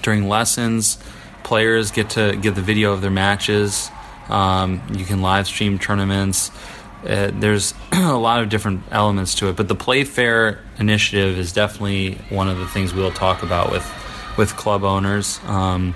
[0.00, 0.96] during lessons.
[1.42, 3.90] Players get to get the video of their matches.
[4.30, 6.50] Um, you can live stream tournaments.
[7.04, 12.14] Uh, there's a lot of different elements to it, but the Playfair initiative is definitely
[12.28, 13.84] one of the things we'll talk about with
[14.36, 15.94] with club owners um,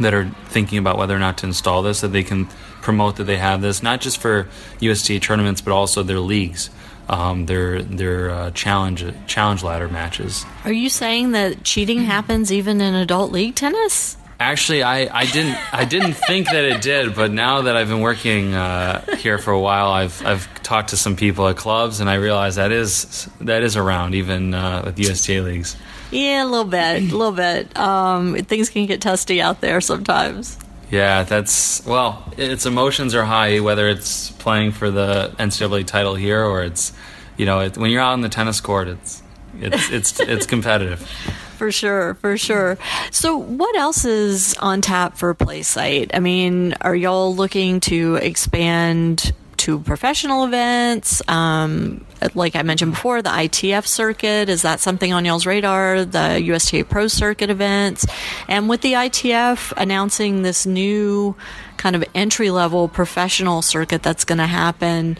[0.00, 2.46] that are thinking about whether or not to install this, that they can
[2.82, 4.48] promote that they have this, not just for
[4.80, 6.70] USTA tournaments, but also their leagues.
[7.08, 10.44] Um, their their uh, challenge challenge ladder matches.
[10.64, 14.16] Are you saying that cheating happens even in adult league tennis?
[14.40, 18.00] Actually, I, I didn't I didn't think that it did, but now that I've been
[18.00, 22.08] working uh, here for a while, I've I've talked to some people at clubs, and
[22.08, 25.76] I realize that is that is around even uh, with USTA leagues.
[26.10, 27.78] Yeah, a little bit, a little bit.
[27.78, 30.56] Um, things can get testy out there sometimes.
[30.90, 32.24] Yeah, that's well.
[32.38, 36.92] Its emotions are high, whether it's playing for the NCAA title here or it's,
[37.36, 39.22] you know, it, when you're out on the tennis court, it's
[39.58, 41.00] it's it's it's competitive
[41.60, 42.78] for sure, for sure.
[43.10, 46.10] So, what else is on tap for PlaySight?
[46.14, 51.20] I mean, are y'all looking to expand to professional events?
[51.28, 56.06] Um, like I mentioned before, the ITF circuit is that something on y'all's radar?
[56.06, 58.06] The USTA Pro Circuit events,
[58.48, 61.36] and with the ITF announcing this new
[61.76, 65.18] kind of entry level professional circuit that's going to happen,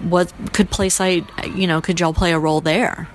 [0.00, 1.54] what could PlaySight?
[1.54, 3.08] You know, could y'all play a role there?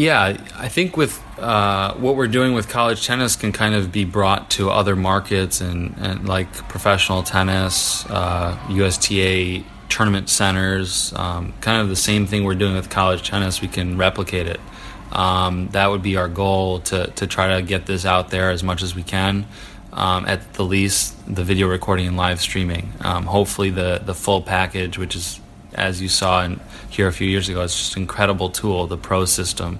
[0.00, 4.06] Yeah, I think with uh, what we're doing with college tennis can kind of be
[4.06, 11.82] brought to other markets and, and like professional tennis, uh, USTA tournament centers, um, kind
[11.82, 13.60] of the same thing we're doing with college tennis.
[13.60, 14.58] We can replicate it.
[15.12, 18.62] Um, that would be our goal to, to try to get this out there as
[18.62, 19.46] much as we can.
[19.92, 22.90] Um, at the least, the video recording and live streaming.
[23.02, 25.40] Um, hopefully, the, the full package, which is
[25.74, 27.62] as you saw in, here a few years ago.
[27.62, 29.78] It's just an incredible tool, the Pro system.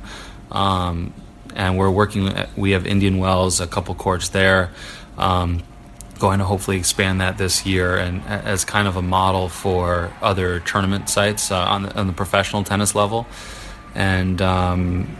[0.50, 1.12] Um,
[1.54, 4.70] and we're working, we have Indian Wells, a couple courts there.
[5.18, 5.62] Um,
[6.20, 10.60] going to hopefully expand that this year and as kind of a model for other
[10.60, 13.26] tournament sites uh, on, the, on, the, professional tennis level.
[13.94, 15.16] And um,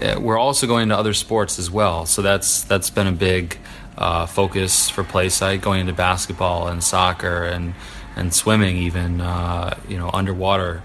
[0.00, 2.04] eh, we're also going to other sports as well.
[2.04, 3.58] So that's that's been a big
[3.98, 7.74] uh, focus for PlaySight, going into basketball and soccer and
[8.16, 10.82] and swimming even uh, you know underwater.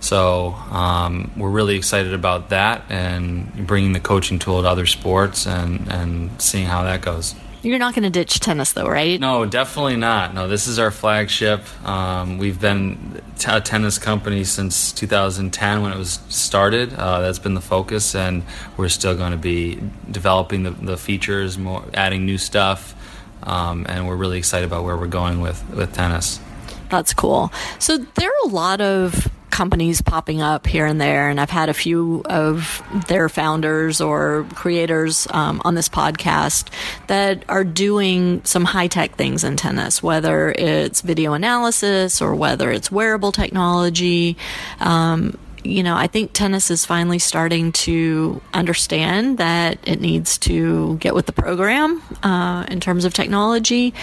[0.00, 5.46] So um, we're really excited about that and bringing the coaching tool to other sports
[5.46, 7.34] and and seeing how that goes.
[7.66, 9.18] You're not going to ditch tennis, though, right?
[9.18, 10.32] No, definitely not.
[10.34, 11.62] No, this is our flagship.
[11.84, 16.94] Um, we've been a tennis company since 2010 when it was started.
[16.94, 18.44] Uh, that's been the focus, and
[18.76, 22.94] we're still going to be developing the, the features, more adding new stuff,
[23.42, 26.38] um, and we're really excited about where we're going with with tennis.
[26.88, 27.52] That's cool.
[27.78, 31.70] So there are a lot of companies popping up here and there, and I've had
[31.70, 36.68] a few of their founders or creators um, on this podcast
[37.06, 42.70] that are doing some high tech things in tennis, whether it's video analysis or whether
[42.70, 44.36] it's wearable technology.
[44.78, 50.96] Um, you know, I think tennis is finally starting to understand that it needs to
[50.98, 53.94] get with the program uh, in terms of technology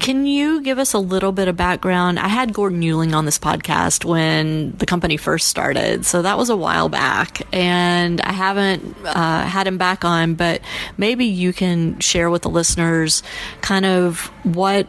[0.00, 2.18] can you give us a little bit of background?
[2.18, 6.48] I had Gordon Euling on this podcast when the company first started, so that was
[6.48, 10.62] a while back, and I haven't uh, had him back on, but
[10.96, 13.22] maybe you can share with the listeners
[13.60, 14.86] kind of what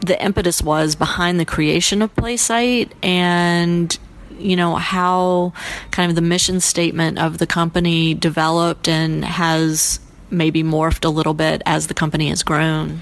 [0.00, 3.98] the impetus was behind the creation of Playsight and
[4.38, 5.52] you know how
[5.90, 11.34] kind of the mission statement of the company developed and has maybe morphed a little
[11.34, 13.00] bit as the company has grown.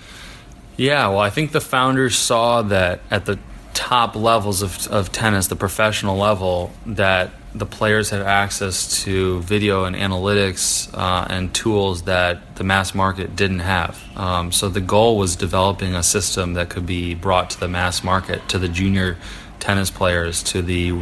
[0.83, 3.39] Yeah, well, I think the founders saw that at the
[3.73, 9.85] top levels of, of tennis, the professional level, that the players had access to video
[9.85, 13.97] and analytics uh, and tools that the mass market didn't have.
[14.17, 18.03] Um, so the goal was developing a system that could be brought to the mass
[18.03, 19.19] market, to the junior
[19.61, 21.01] tennis players, to the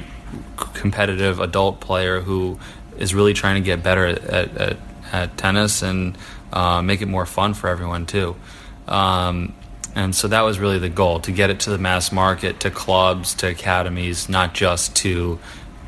[0.75, 2.59] competitive adult player who
[2.99, 4.77] is really trying to get better at, at,
[5.11, 6.19] at tennis and
[6.53, 8.37] uh, make it more fun for everyone too.
[8.87, 9.55] Um,
[9.95, 12.71] and so that was really the goal to get it to the mass market, to
[12.71, 15.39] clubs, to academies, not just to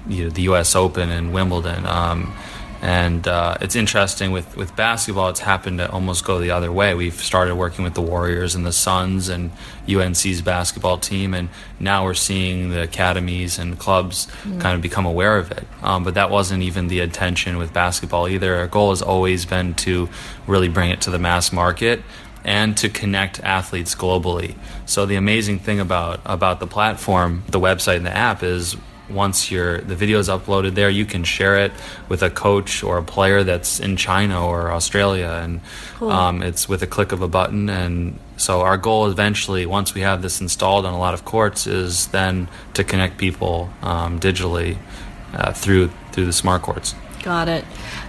[0.08, 0.74] you know, the U.S.
[0.74, 1.86] Open and Wimbledon.
[1.86, 2.34] Um,
[2.82, 6.94] and uh, it's interesting with, with basketball, it's happened to almost go the other way.
[6.94, 9.52] We've started working with the Warriors and the Suns and
[9.88, 14.60] UNC's basketball team, and now we're seeing the academies and clubs mm.
[14.60, 15.64] kind of become aware of it.
[15.80, 18.56] Um, but that wasn't even the intention with basketball either.
[18.56, 20.08] Our goal has always been to
[20.48, 22.02] really bring it to the mass market
[22.44, 24.56] and to connect athletes globally.
[24.86, 28.76] So the amazing thing about about the platform, the website and the app is
[29.08, 31.72] once your the video is uploaded there, you can share it
[32.08, 35.60] with a coach or a player that's in China or Australia, and
[35.96, 36.10] cool.
[36.10, 37.68] um, it's with a click of a button.
[37.68, 41.66] And so our goal eventually, once we have this installed on a lot of courts,
[41.66, 44.78] is then to connect people um, digitally
[45.34, 46.94] uh, through through the smart courts.
[47.22, 47.64] Got it.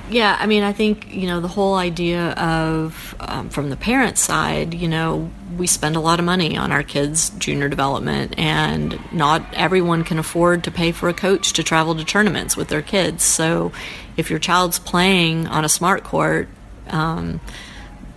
[0.09, 4.17] Yeah, I mean, I think, you know, the whole idea of, um, from the parent
[4.17, 8.99] side, you know, we spend a lot of money on our kids' junior development, and
[9.13, 12.81] not everyone can afford to pay for a coach to travel to tournaments with their
[12.81, 13.23] kids.
[13.23, 13.71] So
[14.17, 16.49] if your child's playing on a smart court,
[16.89, 17.39] um,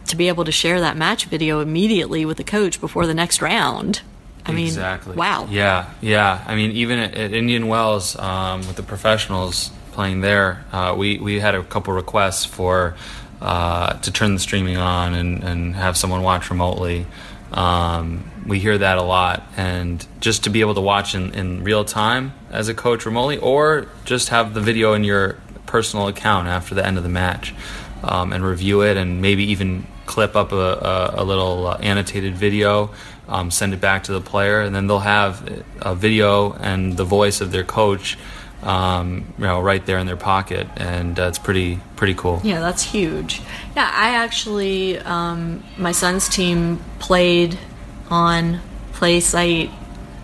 [0.07, 3.43] to be able to share that match video immediately with the coach before the next
[3.43, 4.03] round.
[4.45, 5.17] I mean, exactly.
[5.17, 5.49] wow.
[5.51, 6.45] Yeah, yeah.
[6.47, 11.19] I mean, even at, at Indian Wells um, with the professionals, playing there, uh, we
[11.19, 12.95] we had a couple requests for
[13.41, 17.07] uh, to turn the streaming on and, and have someone watch remotely.
[17.51, 21.65] Um, we hear that a lot, and just to be able to watch in, in
[21.65, 26.47] real time as a coach remotely, or just have the video in your personal account
[26.47, 27.55] after the end of the match
[28.03, 32.35] um, and review it, and maybe even clip up a, a, a little uh, annotated
[32.35, 32.91] video,
[33.29, 37.05] um, send it back to the player, and then they'll have a video and the
[37.05, 38.19] voice of their coach
[38.63, 42.41] um, you know, right there in their pocket, and uh, it's pretty pretty cool.
[42.43, 43.41] Yeah, that's huge.
[43.75, 47.59] Yeah, I actually, um, my son's team played
[48.11, 48.61] on
[48.93, 49.71] Playsight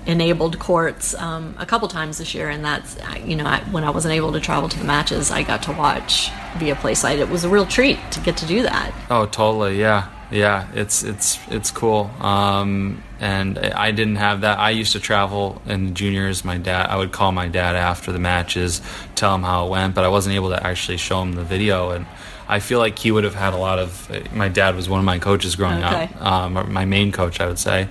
[0.07, 3.91] enabled courts um, a couple times this year, and that's you know I, when I
[3.91, 7.19] wasn't able to travel to the matches, I got to watch via Playsight.
[7.19, 8.93] It was a real treat to get to do that.
[9.11, 9.79] Oh, totally.
[9.79, 10.69] Yeah, yeah.
[10.75, 12.11] It's it's it's cool.
[12.21, 14.59] Um, and I didn't have that.
[14.59, 16.45] I used to travel in juniors.
[16.45, 18.83] My dad, I would call my dad after the matches,
[19.15, 21.91] tell him how it went, but I wasn't able to actually show him the video.
[21.91, 22.05] And
[22.49, 24.35] I feel like he would have had a lot of.
[24.35, 26.11] My dad was one of my coaches growing okay.
[26.19, 27.89] up, um, my main coach, I would say.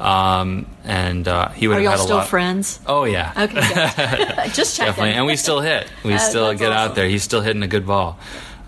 [0.00, 2.28] Um, and uh, he would Are have had a still lot.
[2.28, 2.80] friends?
[2.84, 3.32] Oh yeah.
[3.36, 3.60] Okay.
[4.50, 4.90] Just checking.
[4.90, 5.86] Definitely, and we still hit.
[6.02, 6.90] We uh, still get awesome.
[6.90, 7.08] out there.
[7.08, 8.18] He's still hitting a good ball.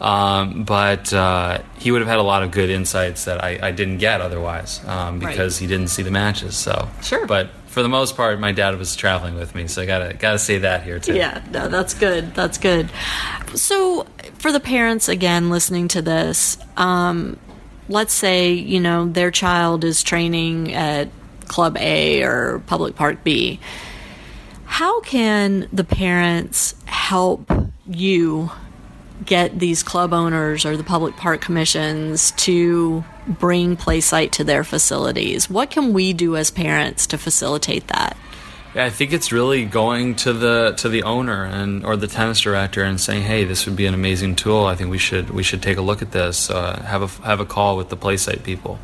[0.00, 3.70] Um, but uh, he would have had a lot of good insights that I, I
[3.70, 5.60] didn't get otherwise um, because right.
[5.60, 6.56] he didn't see the matches.
[6.56, 7.26] So sure.
[7.26, 10.38] But for the most part, my dad was traveling with me, so I gotta gotta
[10.38, 11.14] say that here too.
[11.14, 12.34] Yeah, no, that's good.
[12.34, 12.90] That's good.
[13.54, 14.06] So
[14.38, 17.38] for the parents again listening to this, um,
[17.88, 21.08] let's say you know their child is training at
[21.48, 23.58] Club A or Public Park B.
[24.66, 27.50] How can the parents help
[27.86, 28.50] you
[29.24, 35.48] get these club owners or the public park commissions to bring Playsight to their facilities?
[35.48, 38.16] What can we do as parents to facilitate that?
[38.74, 42.40] Yeah, I think it's really going to the to the owner and or the tennis
[42.40, 44.66] director and saying, "Hey, this would be an amazing tool.
[44.66, 46.50] I think we should we should take a look at this.
[46.50, 48.80] Uh, have a have a call with the Playsight people."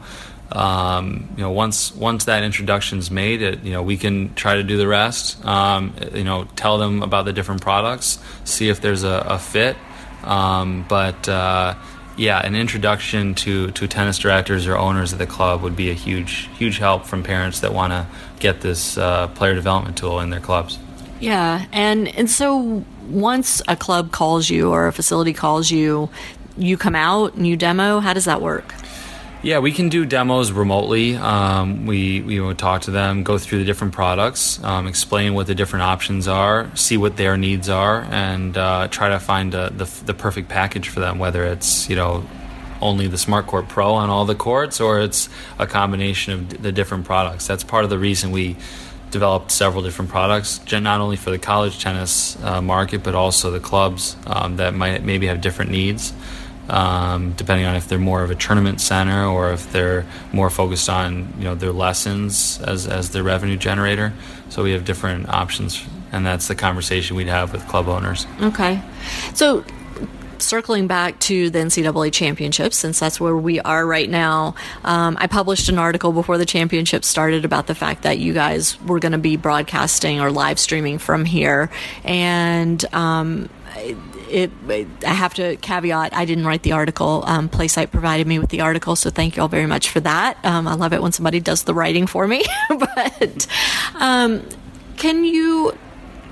[0.53, 4.63] Um, you know, once once that introduction's made, it you know we can try to
[4.63, 5.45] do the rest.
[5.45, 9.77] Um, you know, tell them about the different products, see if there's a, a fit,
[10.25, 11.75] um, but uh,
[12.17, 15.95] yeah, an introduction to, to tennis directors or owners of the club would be a
[15.95, 18.07] huge huge help from parents that want to
[18.39, 20.79] get this uh, player development tool in their clubs.
[21.21, 26.09] Yeah, and and so once a club calls you or a facility calls you,
[26.57, 28.01] you come out and you demo.
[28.01, 28.75] How does that work?
[29.43, 31.17] Yeah, we can do demos remotely.
[31.17, 35.55] Um, we we talk to them, go through the different products, um, explain what the
[35.55, 39.87] different options are, see what their needs are, and uh, try to find a, the
[40.05, 41.19] the perfect package for them.
[41.19, 42.27] Whether it's you know
[42.83, 46.71] only the Smart Court Pro on all the courts, or it's a combination of the
[46.71, 47.47] different products.
[47.47, 48.57] That's part of the reason we
[49.11, 53.59] developed several different products, not only for the college tennis uh, market, but also the
[53.59, 56.13] clubs um, that might maybe have different needs
[56.71, 60.89] um, depending on if they're more of a tournament center or if they're more focused
[60.89, 64.13] on you know their lessons as as their revenue generator.
[64.49, 68.27] So we have different options, and that's the conversation we'd have with club owners.
[68.41, 68.81] Okay,
[69.35, 69.65] so
[70.39, 74.55] circling back to the NCAA championships, since that's where we are right now,
[74.85, 78.81] um, I published an article before the championships started about the fact that you guys
[78.83, 81.71] were going to be broadcasting or live streaming from here.
[82.05, 83.51] And um,
[84.31, 84.51] it,
[85.07, 87.25] I have to caveat, I didn't write the article.
[87.27, 90.39] Um, Playsight provided me with the article, so thank you all very much for that.
[90.45, 92.45] Um, I love it when somebody does the writing for me.
[92.79, 93.47] but
[93.95, 94.43] um,
[94.97, 95.77] can you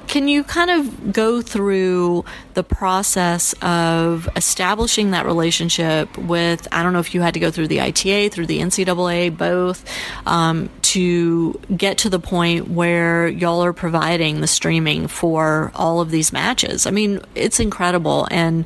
[0.09, 6.93] can you kind of go through the process of establishing that relationship with, I don't
[6.93, 9.85] know if you had to go through the ITA, through the NCAA, both,
[10.27, 16.11] um, to get to the point where y'all are providing the streaming for all of
[16.11, 16.87] these matches?
[16.87, 18.27] I mean, it's incredible.
[18.31, 18.65] And,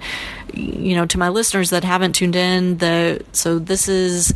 [0.55, 4.33] you know, to my listeners that haven't tuned in, the, so this is,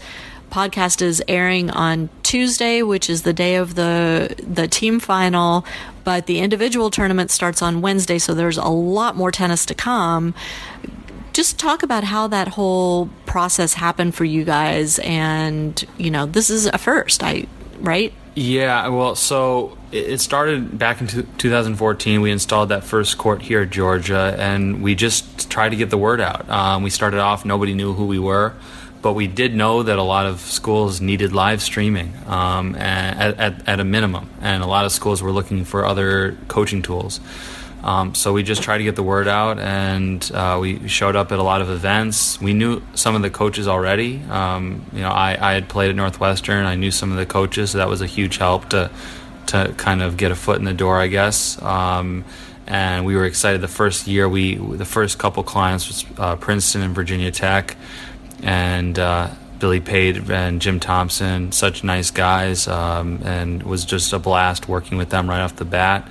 [0.50, 5.64] podcast is airing on Tuesday, which is the day of the the team final,
[6.07, 10.36] but the individual tournament starts on Wednesday, so there's a lot more tennis to come.
[11.32, 16.48] Just talk about how that whole process happened for you guys, and you know, this
[16.48, 17.46] is a first, I
[17.80, 18.14] right?
[18.36, 22.20] Yeah, well, so it started back in 2014.
[22.20, 25.98] We installed that first court here at Georgia, and we just tried to get the
[25.98, 26.48] word out.
[26.48, 28.54] Um, we started off, nobody knew who we were
[29.07, 33.68] but we did know that a lot of schools needed live streaming um, at, at,
[33.68, 37.20] at, a minimum, and a lot of schools were looking for other coaching tools.
[37.84, 41.30] Um, so we just tried to get the word out, and uh, we showed up
[41.30, 42.40] at a lot of events.
[42.40, 44.20] We knew some of the coaches already.
[44.28, 46.66] Um, you know, I, I had played at Northwestern.
[46.66, 48.90] I knew some of the coaches, so that was a huge help to
[49.46, 52.24] to kind of get a foot in the door, I guess um,
[52.66, 53.61] and we were excited.
[53.61, 57.76] The first year, we the first couple clients was uh, Princeton and Virginia Tech
[58.43, 64.18] and uh, Billy Pate and Jim Thompson, such nice guys, um, and was just a
[64.18, 66.09] blast working with them right off the bat.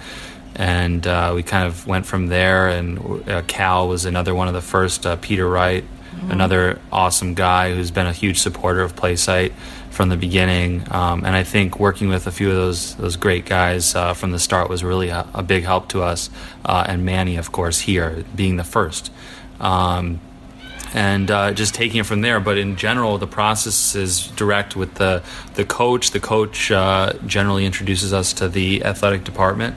[0.55, 2.69] And uh, we kind of went from there.
[2.69, 5.05] And uh, Cal was another one of the first.
[5.05, 6.31] Uh, Peter Wright, mm-hmm.
[6.31, 9.51] another awesome guy who's been a huge supporter of PlaySight
[9.91, 10.83] from the beginning.
[10.91, 14.31] Um, and I think working with a few of those those great guys uh, from
[14.31, 16.29] the start was really a, a big help to us.
[16.63, 19.11] Uh, and Manny, of course, here being the first.
[19.59, 20.19] Um,
[20.95, 22.39] and uh, just taking it from there.
[22.39, 25.21] But in general, the process is direct with the
[25.55, 26.11] the coach.
[26.11, 29.75] The coach uh, generally introduces us to the athletic department,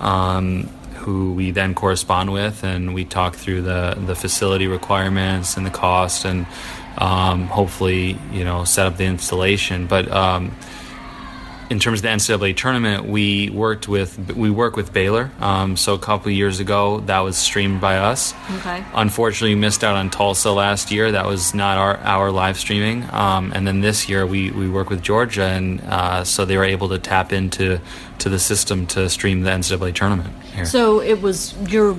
[0.00, 0.64] um,
[0.96, 5.70] who we then correspond with, and we talk through the the facility requirements and the
[5.70, 6.46] cost, and
[6.98, 9.86] um, hopefully, you know, set up the installation.
[9.86, 10.50] But um,
[11.70, 15.30] in terms of the NCAA tournament, we worked with we work with Baylor.
[15.38, 18.34] Um, so a couple years ago, that was streamed by us.
[18.56, 18.84] Okay.
[18.92, 21.12] Unfortunately, we missed out on Tulsa last year.
[21.12, 23.08] That was not our our live streaming.
[23.12, 26.64] Um, and then this year, we we work with Georgia, and uh, so they were
[26.64, 27.80] able to tap into
[28.18, 30.34] to the system to stream the NCAA tournament.
[30.54, 30.66] Here.
[30.66, 31.96] So it was your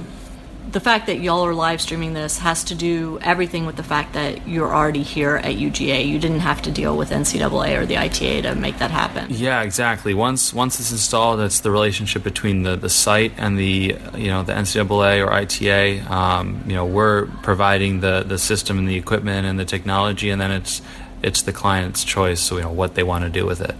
[0.71, 4.13] the fact that y'all are live streaming this has to do everything with the fact
[4.13, 6.07] that you're already here at UGA.
[6.07, 9.27] You didn't have to deal with NCAA or the ITA to make that happen.
[9.29, 10.13] Yeah, exactly.
[10.13, 14.43] Once once it's installed, it's the relationship between the, the site and the you know
[14.43, 15.99] the NCAA or ITA.
[16.01, 20.39] Um, you know, we're providing the the system and the equipment and the technology, and
[20.39, 20.81] then it's
[21.21, 22.39] it's the client's choice.
[22.39, 23.75] So you know what they want to do with it.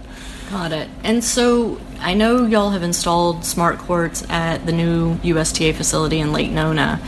[0.51, 0.89] Got it.
[1.05, 6.33] And so I know y'all have installed smart courts at the new USTA facility in
[6.33, 6.99] Lake Nona.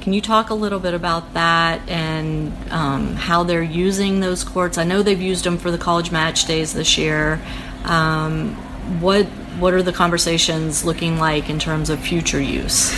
[0.00, 4.78] Can you talk a little bit about that and um, how they're using those courts?
[4.78, 7.40] I know they've used them for the college match days this year.
[7.84, 8.56] Um,
[9.00, 9.26] what
[9.60, 12.90] what are the conversations looking like in terms of future use?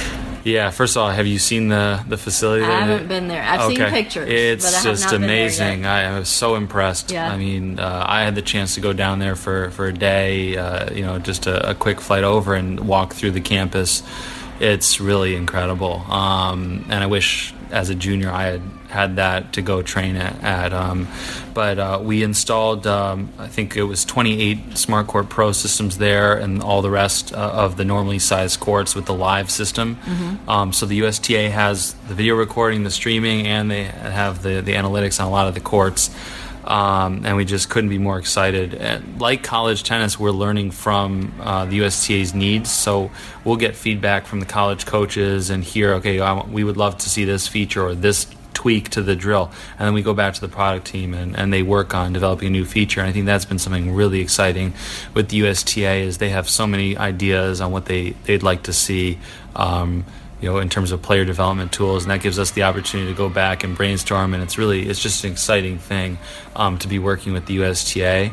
[0.45, 2.65] Yeah, first of all, have you seen the the facility?
[2.65, 3.43] I haven't been there.
[3.43, 3.77] I've okay.
[3.77, 4.29] seen pictures.
[4.29, 5.87] It's just amazing.
[5.87, 7.11] I was so impressed.
[7.11, 7.31] Yeah.
[7.31, 10.57] I mean, uh, I had the chance to go down there for for a day.
[10.57, 14.03] Uh, you know, just a, a, quick flight over and walk through the campus.
[14.61, 16.05] It's really incredible.
[16.11, 20.43] Um, and I wish, as a junior, I had had that to go train at.
[20.43, 21.09] at um,
[21.55, 26.37] but uh, we installed, um, I think it was 28 Smart Court Pro systems there,
[26.37, 29.97] and all the rest uh, of the normally sized courts with the live system.
[29.97, 30.51] Mm-hmm.
[30.51, 34.75] Um, so the USTA has the video recording, the streaming, and they have the the
[34.75, 36.11] analytics on a lot of the courts.
[36.65, 38.75] Um, and we just couldn't be more excited.
[38.75, 42.71] And like college tennis, we're learning from uh, the USTA's needs.
[42.71, 43.11] So
[43.45, 47.25] we'll get feedback from the college coaches and hear, okay, we would love to see
[47.25, 48.27] this feature or this
[48.61, 49.51] tweak to the drill.
[49.79, 52.49] And then we go back to the product team and, and they work on developing
[52.49, 53.01] a new feature.
[53.01, 54.75] And I think that's been something really exciting
[55.15, 58.75] with the USTA is they have so many ideas on what they, they'd like to
[58.75, 59.19] see.
[59.57, 60.05] Um,
[60.41, 63.17] you know, in terms of player development tools, and that gives us the opportunity to
[63.17, 64.35] go back and brainstorm.
[64.35, 66.19] And it's really, it's just an exciting thing
[66.57, 68.33] um, to be working with the USTA.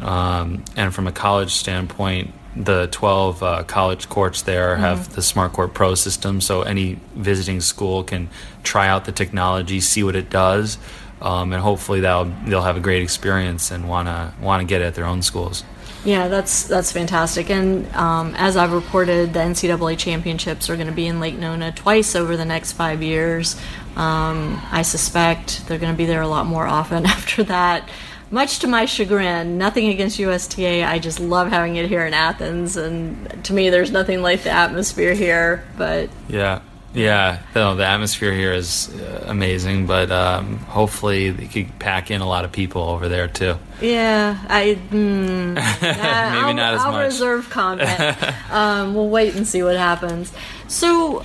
[0.00, 4.82] Um, and from a college standpoint, the 12 uh, college courts there mm-hmm.
[4.82, 8.28] have the Smart Court Pro system, so any visiting school can
[8.62, 10.78] try out the technology, see what it does,
[11.20, 14.94] um, and hopefully they'll they'll have a great experience and wanna wanna get it at
[14.94, 15.64] their own schools.
[16.06, 17.50] Yeah, that's that's fantastic.
[17.50, 21.72] And um, as I've reported, the NCAA championships are going to be in Lake Nona
[21.72, 23.56] twice over the next five years.
[23.96, 27.88] Um, I suspect they're going to be there a lot more often after that
[28.30, 29.58] much to my chagrin.
[29.58, 30.84] Nothing against USTA.
[30.84, 34.50] I just love having it here in Athens, and to me, there's nothing like the
[34.50, 35.64] atmosphere here.
[35.76, 36.60] But yeah.
[36.96, 42.22] Yeah, no, the atmosphere here is uh, amazing, but um, hopefully they could pack in
[42.22, 43.58] a lot of people over there too.
[43.82, 47.04] Yeah, I mm, maybe I'll, not as I'll much.
[47.04, 48.16] Reserve comment.
[48.50, 50.32] um, we'll wait and see what happens.
[50.68, 51.22] So,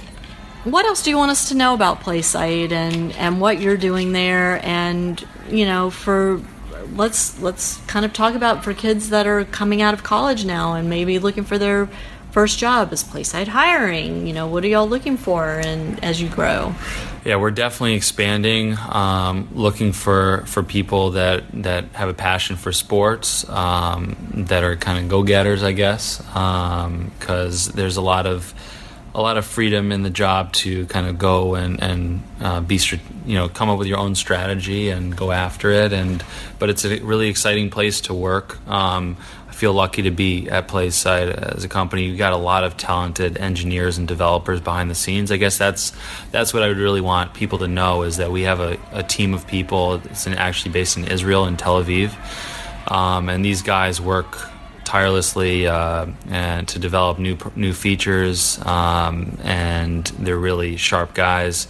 [0.65, 4.11] what else do you want us to know about PlaySight and and what you're doing
[4.11, 6.41] there, and you know, for
[6.95, 10.73] let's let's kind of talk about for kids that are coming out of college now
[10.73, 11.87] and maybe looking for their
[12.31, 14.25] first job is Playsight hiring.
[14.25, 16.73] You know what are y'all looking for and as you grow?
[17.23, 22.71] Yeah we're definitely expanding um, looking for for people that that have a passion for
[22.71, 24.15] sports um,
[24.47, 28.55] that are kind of go-getters i guess because um, there's a lot of
[29.13, 32.79] a lot of freedom in the job to kind of go and and uh, be
[33.25, 35.91] you know come up with your own strategy and go after it.
[35.93, 36.23] And
[36.59, 38.65] but it's a really exciting place to work.
[38.67, 39.17] Um,
[39.61, 42.05] feel lucky to be at Playsight as a company.
[42.05, 45.31] You've got a lot of talented engineers and developers behind the scenes.
[45.31, 45.93] I guess that's
[46.31, 49.03] that's what I would really want people to know is that we have a, a
[49.03, 50.01] team of people.
[50.05, 52.09] It's actually based in Israel in Tel Aviv,
[52.91, 54.35] um, and these guys work
[54.83, 61.67] tirelessly uh, and to develop new new features, um, and they're really sharp guys.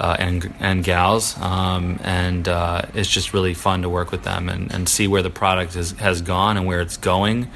[0.00, 4.48] Uh, and and gals, um, and uh, it's just really fun to work with them
[4.48, 7.46] and, and see where the product is, has gone and where it's going.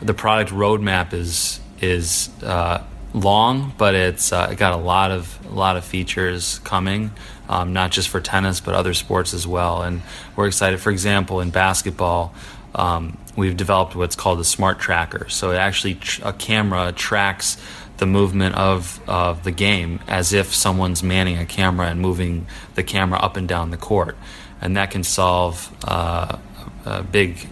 [0.00, 2.84] The product roadmap is is uh,
[3.14, 7.10] long, but it's uh, got a lot of a lot of features coming,
[7.48, 9.82] um, not just for tennis but other sports as well.
[9.82, 10.02] And
[10.36, 10.78] we're excited.
[10.78, 12.32] For example, in basketball,
[12.76, 15.28] um, we've developed what's called a smart tracker.
[15.28, 17.56] So it actually tr- a camera tracks
[17.98, 22.82] the movement of of the game as if someone's manning a camera and moving the
[22.82, 24.16] camera up and down the court,
[24.60, 26.38] and that can solve uh,
[26.84, 27.48] a big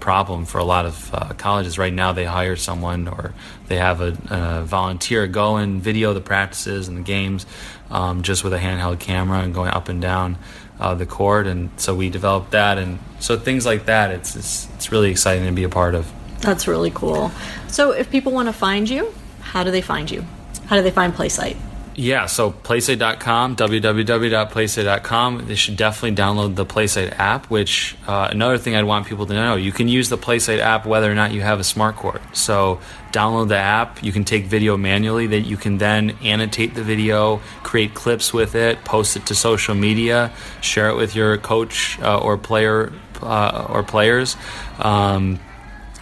[0.00, 3.32] problem for a lot of uh, colleges right now they hire someone or
[3.68, 7.46] they have a, a, volunteer go and video the practices and the games
[7.88, 10.36] um, just with a handheld camera and going up and down
[10.80, 14.10] uh, the court, and so we developed that, and so things like that.
[14.10, 16.10] It's, it's it's really exciting to be a part of.
[16.40, 17.30] That's really cool.
[17.68, 19.12] So, if people want to find you,
[19.50, 20.24] how do they find you?
[20.66, 21.56] How do they find Playsight?
[21.96, 25.46] Yeah, so playsight.com, www.playsight.com.
[25.46, 29.34] They should definitely download the PlaySight app, which uh, another thing I'd want people to
[29.34, 32.22] know, you can use the PlaySight app whether or not you have a smart court.
[32.32, 32.80] So
[33.10, 37.38] download the app, you can take video manually that you can then annotate the video,
[37.64, 42.18] create clips with it, post it to social media, share it with your coach uh,
[42.18, 44.36] or player uh, or players.
[44.78, 45.40] Um,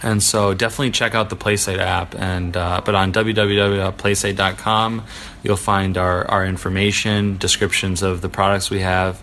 [0.01, 2.15] and so definitely check out the PlaySight app.
[2.15, 5.05] And uh, but on www.playsight.com,
[5.43, 9.21] you'll find our, our information, descriptions of the products we have.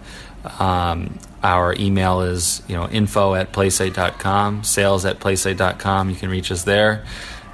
[0.60, 6.10] Um, our email is you know info at playsight.com, sales at playsight.com.
[6.10, 7.04] You can reach us there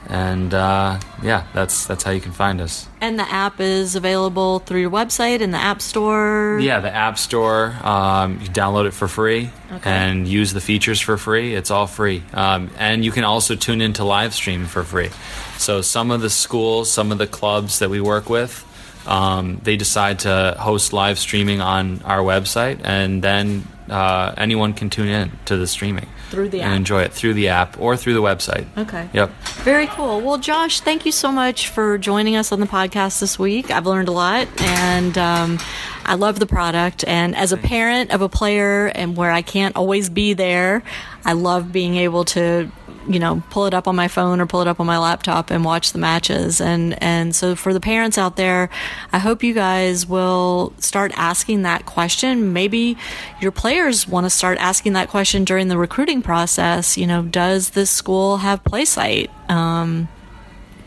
[0.08, 2.88] and uh, yeah, that's that's how you can find us.
[3.00, 6.58] And the app is available through your website in the App Store.
[6.60, 7.74] Yeah, the App Store.
[7.82, 9.90] Um, you download it for free okay.
[9.90, 11.54] and use the features for free.
[11.54, 15.10] It's all free, um, and you can also tune into live stream for free.
[15.58, 18.68] So some of the schools, some of the clubs that we work with.
[19.04, 24.90] Um, they decide to host live streaming on our website, and then uh, anyone can
[24.90, 28.14] tune in to the streaming through the and enjoy it through the app or through
[28.14, 28.66] the website.
[28.76, 29.08] Okay.
[29.12, 29.30] Yep.
[29.64, 30.20] Very cool.
[30.22, 33.70] Well, Josh, thank you so much for joining us on the podcast this week.
[33.70, 35.58] I've learned a lot, and um,
[36.06, 37.04] I love the product.
[37.06, 40.82] And as a parent of a player, and where I can't always be there,
[41.24, 42.70] I love being able to
[43.08, 45.50] you know, pull it up on my phone or pull it up on my laptop
[45.50, 46.60] and watch the matches.
[46.60, 48.70] And, and so for the parents out there,
[49.12, 52.52] I hope you guys will start asking that question.
[52.52, 52.96] Maybe
[53.40, 56.96] your players want to start asking that question during the recruiting process.
[56.96, 59.28] You know, does this school have PlaySight?
[59.50, 60.08] Um,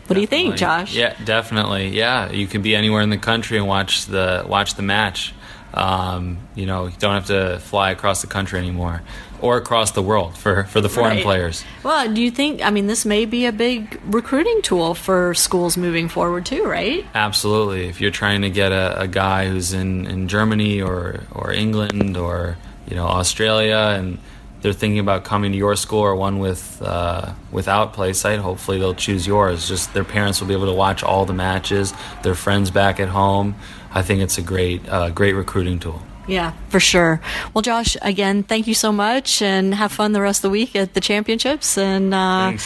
[0.07, 0.15] what definitely.
[0.15, 0.95] do you think, Josh?
[0.95, 1.89] Yeah, definitely.
[1.89, 5.33] Yeah, you can be anywhere in the country and watch the watch the match.
[5.73, 9.01] Um, you know, you don't have to fly across the country anymore
[9.45, 11.23] or across the world for, for the foreign right.
[11.23, 11.63] players.
[11.83, 15.77] Well, do you think, I mean, this may be a big recruiting tool for schools
[15.77, 17.05] moving forward too, right?
[17.13, 17.87] Absolutely.
[17.87, 22.17] If you're trying to get a, a guy who's in, in Germany or, or England
[22.17, 24.17] or, you know, Australia and
[24.61, 28.95] they're thinking about coming to your school or one with uh, without PlaySight, hopefully they'll
[28.95, 29.67] choose yours.
[29.67, 31.93] Just their parents will be able to watch all the matches,
[32.23, 33.55] their friends back at home.
[33.91, 36.01] I think it's a great, uh, great recruiting tool.
[36.27, 37.21] Yeah, for sure.
[37.53, 40.75] Well, Josh, again, thank you so much and have fun the rest of the week
[40.75, 41.77] at the championships.
[41.77, 42.57] And uh,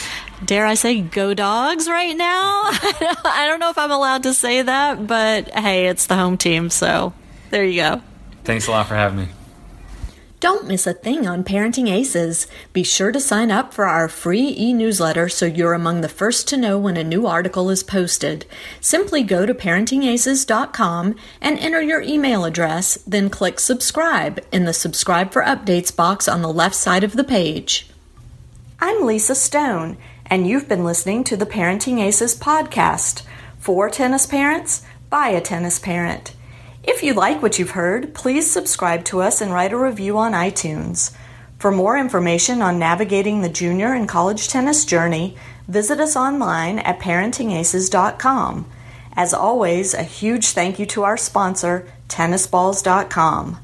[0.44, 2.62] dare I say, go dogs right now?
[3.24, 6.70] I don't know if I'm allowed to say that, but hey, it's the home team.
[6.70, 7.12] So
[7.50, 8.02] there you go.
[8.44, 9.28] Thanks a lot for having me.
[10.40, 12.46] Don't miss a thing on Parenting Aces.
[12.72, 16.48] Be sure to sign up for our free e newsletter so you're among the first
[16.48, 18.46] to know when a new article is posted.
[18.80, 25.30] Simply go to parentingaces.com and enter your email address, then click subscribe in the Subscribe
[25.30, 27.90] for Updates box on the left side of the page.
[28.80, 33.24] I'm Lisa Stone, and you've been listening to the Parenting Aces podcast
[33.58, 36.34] for tennis parents by a tennis parent.
[36.82, 40.32] If you like what you've heard, please subscribe to us and write a review on
[40.32, 41.14] iTunes.
[41.58, 45.36] For more information on navigating the junior and college tennis journey,
[45.68, 48.66] visit us online at parentingaces.com.
[49.12, 53.58] As always, a huge thank you to our sponsor, tennisballs.com.